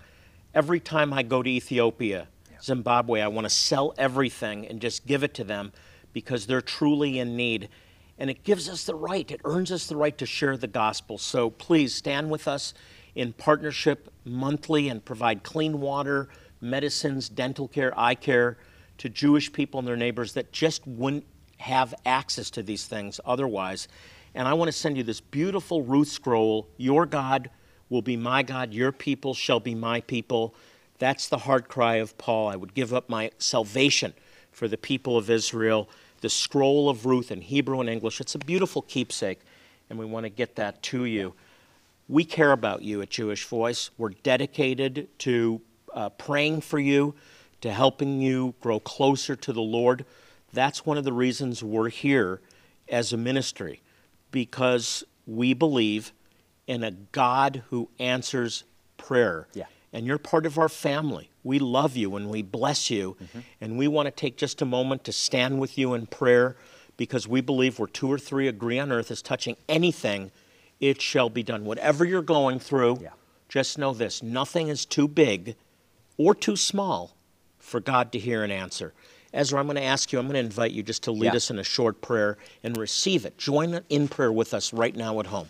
Every 0.53 0.81
time 0.81 1.13
I 1.13 1.23
go 1.23 1.43
to 1.43 1.51
Ethiopia, 1.51 2.29
Zimbabwe, 2.63 3.21
I 3.21 3.29
want 3.29 3.45
to 3.45 3.51
sell 3.51 3.95
everything 3.99 4.67
and 4.67 4.81
just 4.81 5.07
give 5.07 5.23
it 5.23 5.35
to 5.35 5.45
them 5.45 5.73
because 6.13 6.47
they're 6.47 6.61
truly 6.61 7.19
in 7.19 7.37
need. 7.37 7.69
And 8.19 8.31
it 8.31 8.43
gives 8.43 8.69
us 8.69 8.85
the 8.85 8.95
right, 8.95 9.31
it 9.31 9.41
earns 9.45 9.71
us 9.71 9.87
the 9.87 9.97
right 9.97 10.17
to 10.19 10.27
share 10.27 10.57
the 10.57 10.67
gospel. 10.67 11.19
So 11.19 11.51
please 11.51 11.95
stand 11.95 12.31
with 12.31 12.49
us 12.49 12.75
in 13.15 13.33
partnership 13.33 14.13
monthly 14.25 14.89
and 14.89 15.05
provide 15.05 15.43
clean 15.43 15.81
water, 15.81 16.29
medicines, 16.61 17.29
dental 17.29 17.69
care, 17.69 17.97
eye 17.99 18.15
care 18.15 18.59
to 18.99 19.09
Jewish 19.09 19.53
people 19.53 19.79
and 19.79 19.87
their 19.87 19.97
neighbors 19.97 20.33
that 20.35 20.53
just 20.53 20.87
wouldn't 20.87 21.27
have 21.65 21.95
access 22.05 22.51
to 22.51 22.63
these 22.63 22.87
things 22.87 23.21
otherwise. 23.25 23.89
And 24.35 24.47
I 24.47 24.53
want 24.53 24.69
to 24.69 24.73
send 24.73 24.99
you 24.99 25.03
this 25.03 25.21
beautiful 25.21 25.83
Ruth 25.83 26.09
scroll 26.09 26.69
Your 26.77 27.07
God 27.07 27.51
will 27.89 28.03
be 28.03 28.17
my 28.17 28.43
God, 28.43 28.75
your 28.75 28.93
people 28.93 29.33
shall 29.35 29.61
be 29.61 29.75
my 29.75 30.01
people. 30.03 30.55
That's 30.99 31.29
the 31.29 31.39
heart 31.39 31.69
cry 31.69 31.97
of 31.97 32.17
Paul. 32.19 32.49
I 32.49 32.57
would 32.57 32.75
give 32.75 32.93
up 32.93 33.09
my 33.09 33.31
salvation 33.39 34.13
for 34.53 34.69
the 34.69 34.77
people 34.77 35.17
of 35.17 35.31
Israel. 35.31 35.89
The 36.21 36.29
scroll 36.29 36.89
of 36.89 37.07
Ruth 37.07 37.31
in 37.31 37.41
Hebrew 37.41 37.81
and 37.81 37.89
English. 37.89 38.21
It's 38.21 38.35
a 38.35 38.39
beautiful 38.39 38.83
keepsake, 38.83 39.41
and 39.89 39.99
we 39.99 40.05
want 40.05 40.25
to 40.25 40.31
get 40.31 40.57
that 40.57 40.83
to 40.85 41.05
you. 41.05 41.35
We 42.09 42.25
care 42.25 42.53
about 42.53 42.83
you 42.83 43.01
at 43.01 43.11
Jewish 43.11 43.45
Voice. 43.45 43.91
We're 43.97 44.11
dedicated 44.11 45.09
to 45.21 45.61
uh, 45.95 46.11
praying 46.11 46.61
for 46.61 46.79
you, 46.79 47.15
to 47.63 47.73
helping 47.73 48.21
you 48.21 48.55
grow 48.61 48.81
closer 48.81 49.37
to 49.37 49.53
the 49.53 49.63
Lord. 49.63 50.05
That's 50.55 50.87
one 50.87 50.97
of 50.97 51.05
the 51.05 51.13
reasons 51.13 51.63
we're 51.63 51.89
here 51.89 52.41
as 52.89 53.13
a 53.13 53.17
ministry, 53.17 53.83
because 54.31 55.05
we 55.27 55.55
believe 55.55 56.13
in 56.67 56.85
a 56.85 56.91
God 56.91 57.63
who 57.71 57.89
answers 57.99 58.65
prayer. 58.97 59.49
Yeah. 59.53 59.65
And 59.93 60.07
you're 60.07 60.19
part 60.19 60.47
of 60.47 60.59
our 60.59 60.69
family. 60.69 61.31
We 61.45 61.59
love 61.59 61.97
you 61.97 62.17
and 62.17 62.29
we 62.29 62.43
bless 62.43 62.91
you. 62.91 63.17
Mm-hmm. 63.23 63.39
And 63.61 63.79
we 63.79 63.87
want 63.87 64.07
to 64.07 64.11
take 64.11 64.37
just 64.37 64.61
a 64.61 64.65
moment 64.65 65.05
to 65.05 65.13
stand 65.13 65.61
with 65.61 65.79
you 65.79 65.95
in 65.95 66.07
prayer 66.07 66.57
because 66.97 67.29
we 67.29 67.41
believe 67.41 67.79
where 67.79 67.89
two 67.89 68.11
or 68.11 68.19
three 68.19 68.49
agree 68.49 68.79
on 68.79 68.93
earth 68.93 69.11
is 69.11 69.23
touching 69.23 69.57
anything, 69.69 70.31
it 70.81 71.01
shall 71.01 71.31
be 71.31 71.43
done. 71.43 71.65
Whatever 71.65 72.05
you're 72.05 72.23
going 72.23 72.59
through, 72.59 72.99
yeah. 73.03 73.11
just 73.49 73.79
know 73.79 73.93
this 73.93 74.23
nothing 74.23 74.69
is 74.69 74.85
too 74.85 75.09
big 75.09 75.57
or 76.17 76.35
too 76.35 76.57
small 76.57 77.17
for 77.59 77.81
God 77.81 78.13
to 78.13 78.19
hear 78.19 78.43
and 78.43 78.53
answer. 78.53 78.93
Ezra, 79.35 79.59
I'm 79.59 79.67
going 79.67 79.77
to 79.77 79.83
ask 79.83 80.13
you, 80.13 80.19
I'm 80.21 80.27
going 80.27 80.35
to 80.35 80.41
invite 80.41 80.71
you 80.71 80.83
just 80.85 81.03
to 81.05 81.13
lead 81.13 81.25
Yeah. 81.33 81.35
us 81.37 81.51
in 81.51 81.59
a 81.59 81.65
short 81.65 82.01
prayer 82.01 82.39
and 82.63 82.77
receive 82.77 83.27
it. 83.27 83.37
Join 83.37 83.81
in 83.89 84.07
prayer 84.09 84.33
with 84.33 84.55
us 84.55 84.73
right 84.73 84.95
now 84.95 85.19
at 85.19 85.27
home. 85.27 85.49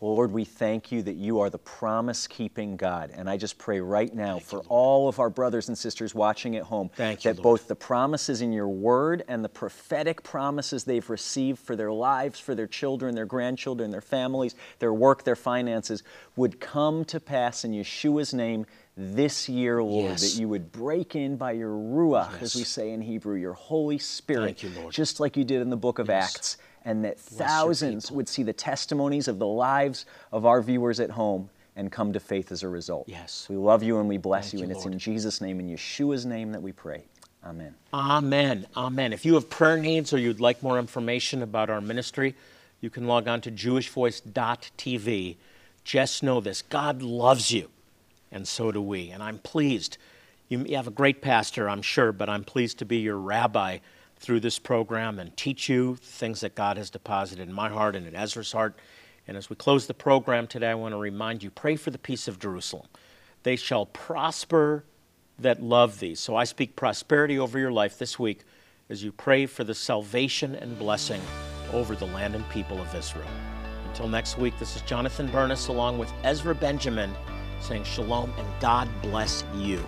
Lord, 0.00 0.30
we 0.30 0.44
thank 0.44 0.92
you 0.92 1.02
that 1.02 1.16
you 1.16 1.40
are 1.40 1.50
the 1.50 1.58
promise 1.58 2.28
keeping 2.28 2.76
God. 2.76 3.10
And 3.12 3.28
I 3.28 3.36
just 3.36 3.58
pray 3.58 3.80
right 3.80 4.14
now 4.14 4.38
for 4.38 4.60
all 4.68 5.08
of 5.08 5.18
our 5.18 5.28
brothers 5.28 5.66
and 5.68 5.76
sisters 5.76 6.14
watching 6.14 6.54
at 6.54 6.62
home 6.62 6.88
Thank 6.94 7.22
that 7.22 7.34
Lord. 7.38 7.42
both 7.42 7.68
the 7.68 7.74
promises 7.74 8.40
in 8.40 8.52
your 8.52 8.68
word 8.68 9.24
and 9.26 9.44
the 9.44 9.48
prophetic 9.48 10.22
promises 10.22 10.84
they've 10.84 11.10
received 11.10 11.58
for 11.58 11.74
their 11.74 11.90
lives, 11.90 12.38
for 12.38 12.54
their 12.54 12.68
children, 12.68 13.16
their 13.16 13.26
grandchildren, 13.26 13.90
their 13.90 14.00
families, 14.00 14.54
their 14.78 14.94
work, 14.94 15.24
their 15.24 15.36
finances 15.36 16.04
would 16.36 16.60
come 16.60 17.04
to 17.06 17.18
pass 17.18 17.64
in 17.64 17.72
Yeshua's 17.72 18.32
name 18.32 18.66
this 18.98 19.48
year, 19.48 19.82
Lord, 19.82 20.10
Yes. 20.10 20.20
that 20.34 20.40
you 20.40 20.48
would 20.48 20.72
break 20.72 21.14
in 21.14 21.36
by 21.36 21.52
your 21.52 21.70
Ruach, 21.70 22.32
Yes. 22.32 22.42
as 22.42 22.56
we 22.56 22.64
say 22.64 22.90
in 22.90 23.00
Hebrew, 23.00 23.36
your 23.36 23.52
Holy 23.54 23.98
Spirit, 23.98 24.62
you, 24.62 24.70
just 24.90 25.20
like 25.20 25.36
you 25.36 25.44
did 25.44 25.62
in 25.62 25.70
the 25.70 25.76
book 25.76 25.98
of 26.00 26.08
Yes. 26.08 26.34
Acts, 26.34 26.56
and 26.84 27.04
that 27.04 27.16
your 27.30 27.38
thousands 27.38 28.10
would 28.10 28.28
see 28.28 28.42
the 28.42 28.52
testimonies 28.52 29.28
of 29.28 29.38
the 29.38 29.46
lives 29.46 30.04
of 30.32 30.44
our 30.44 30.60
viewers 30.60 30.98
at 30.98 31.10
home 31.10 31.48
and 31.76 31.92
come 31.92 32.12
to 32.12 32.18
faith 32.18 32.50
as 32.50 32.64
a 32.64 32.68
result. 32.68 33.08
Yes. 33.08 33.46
We 33.48 33.54
love 33.56 33.84
you 33.84 34.00
and 34.00 34.08
we 34.08 34.16
bless 34.18 34.46
Thank 34.46 34.54
you, 34.54 34.58
you, 34.58 34.62
and 34.64 34.72
it's 34.72 34.84
in 34.84 34.98
Jesus' 34.98 35.40
name, 35.40 35.60
in 35.60 35.68
Yeshua's 35.68 36.26
name, 36.26 36.50
that 36.52 36.60
we 36.62 36.72
pray. 36.72 37.04
Amen. 37.44 37.76
Amen. 37.94 38.66
Amen. 38.76 39.12
If 39.12 39.24
you 39.24 39.34
have 39.34 39.48
prayer 39.48 39.76
needs 39.76 40.12
or 40.12 40.18
you'd 40.18 40.40
like 40.40 40.60
more 40.60 40.76
information 40.76 41.40
about 41.40 41.70
our 41.70 41.80
ministry, 41.80 42.34
you 42.80 42.90
can 42.90 43.06
log 43.06 43.28
on 43.28 43.40
to 43.42 43.50
jewishvoice.tv. 43.52 45.36
Just 45.84 46.22
know 46.22 46.40
this 46.40 46.62
God 46.62 47.00
loves 47.00 47.52
you, 47.52 47.68
and 48.30 48.46
so 48.46 48.72
do 48.72 48.82
we. 48.82 49.10
And 49.10 49.22
I'm 49.22 49.38
pleased. 49.38 49.98
You 50.48 50.64
have 50.76 50.86
a 50.86 50.92
great 50.92 51.20
pastor, 51.20 51.68
I'm 51.68 51.82
sure, 51.82 52.12
but 52.12 52.28
I'm 52.28 52.44
pleased 52.44 52.78
to 52.78 52.84
be 52.84 52.98
your 52.98 53.18
rabbi 53.18 53.78
through 54.16 54.40
this 54.40 54.58
program 54.58 55.18
and 55.18 55.36
teach 55.36 55.68
you 55.68 55.96
things 55.96 56.40
that 56.40 56.54
God 56.54 56.76
has 56.76 56.90
deposited 56.90 57.48
in 57.48 57.54
my 57.54 57.68
heart 57.68 57.94
and 57.94 58.06
in 58.06 58.14
Ezra's 58.14 58.52
heart. 58.52 58.76
And 59.26 59.36
as 59.36 59.50
we 59.50 59.56
close 59.56 59.86
the 59.86 59.94
program 59.94 60.46
today, 60.46 60.70
I 60.70 60.74
want 60.74 60.92
to 60.92 60.98
remind 60.98 61.42
you 61.42 61.50
pray 61.50 61.76
for 61.76 61.90
the 61.90 61.98
peace 61.98 62.28
of 62.28 62.38
Jerusalem. 62.38 62.86
They 63.42 63.56
shall 63.56 63.86
prosper 63.86 64.84
that 65.38 65.62
love 65.62 66.00
thee. 66.00 66.14
So 66.14 66.34
I 66.34 66.44
speak 66.44 66.74
prosperity 66.74 67.38
over 67.38 67.58
your 67.58 67.70
life 67.70 67.98
this 67.98 68.18
week 68.18 68.40
as 68.90 69.04
you 69.04 69.12
pray 69.12 69.46
for 69.46 69.64
the 69.64 69.74
salvation 69.74 70.54
and 70.54 70.78
blessing 70.78 71.20
over 71.72 71.94
the 71.94 72.06
land 72.06 72.34
and 72.34 72.48
people 72.48 72.80
of 72.80 72.94
Israel. 72.94 73.28
Until 73.86 74.08
next 74.08 74.38
week, 74.38 74.58
this 74.58 74.74
is 74.74 74.82
Jonathan 74.82 75.28
Bernis 75.28 75.68
along 75.68 75.98
with 75.98 76.12
Ezra 76.24 76.54
Benjamin 76.54 77.14
saying 77.60 77.84
shalom 77.84 78.32
and 78.38 78.46
God 78.60 78.88
bless 79.02 79.44
you. 79.54 79.84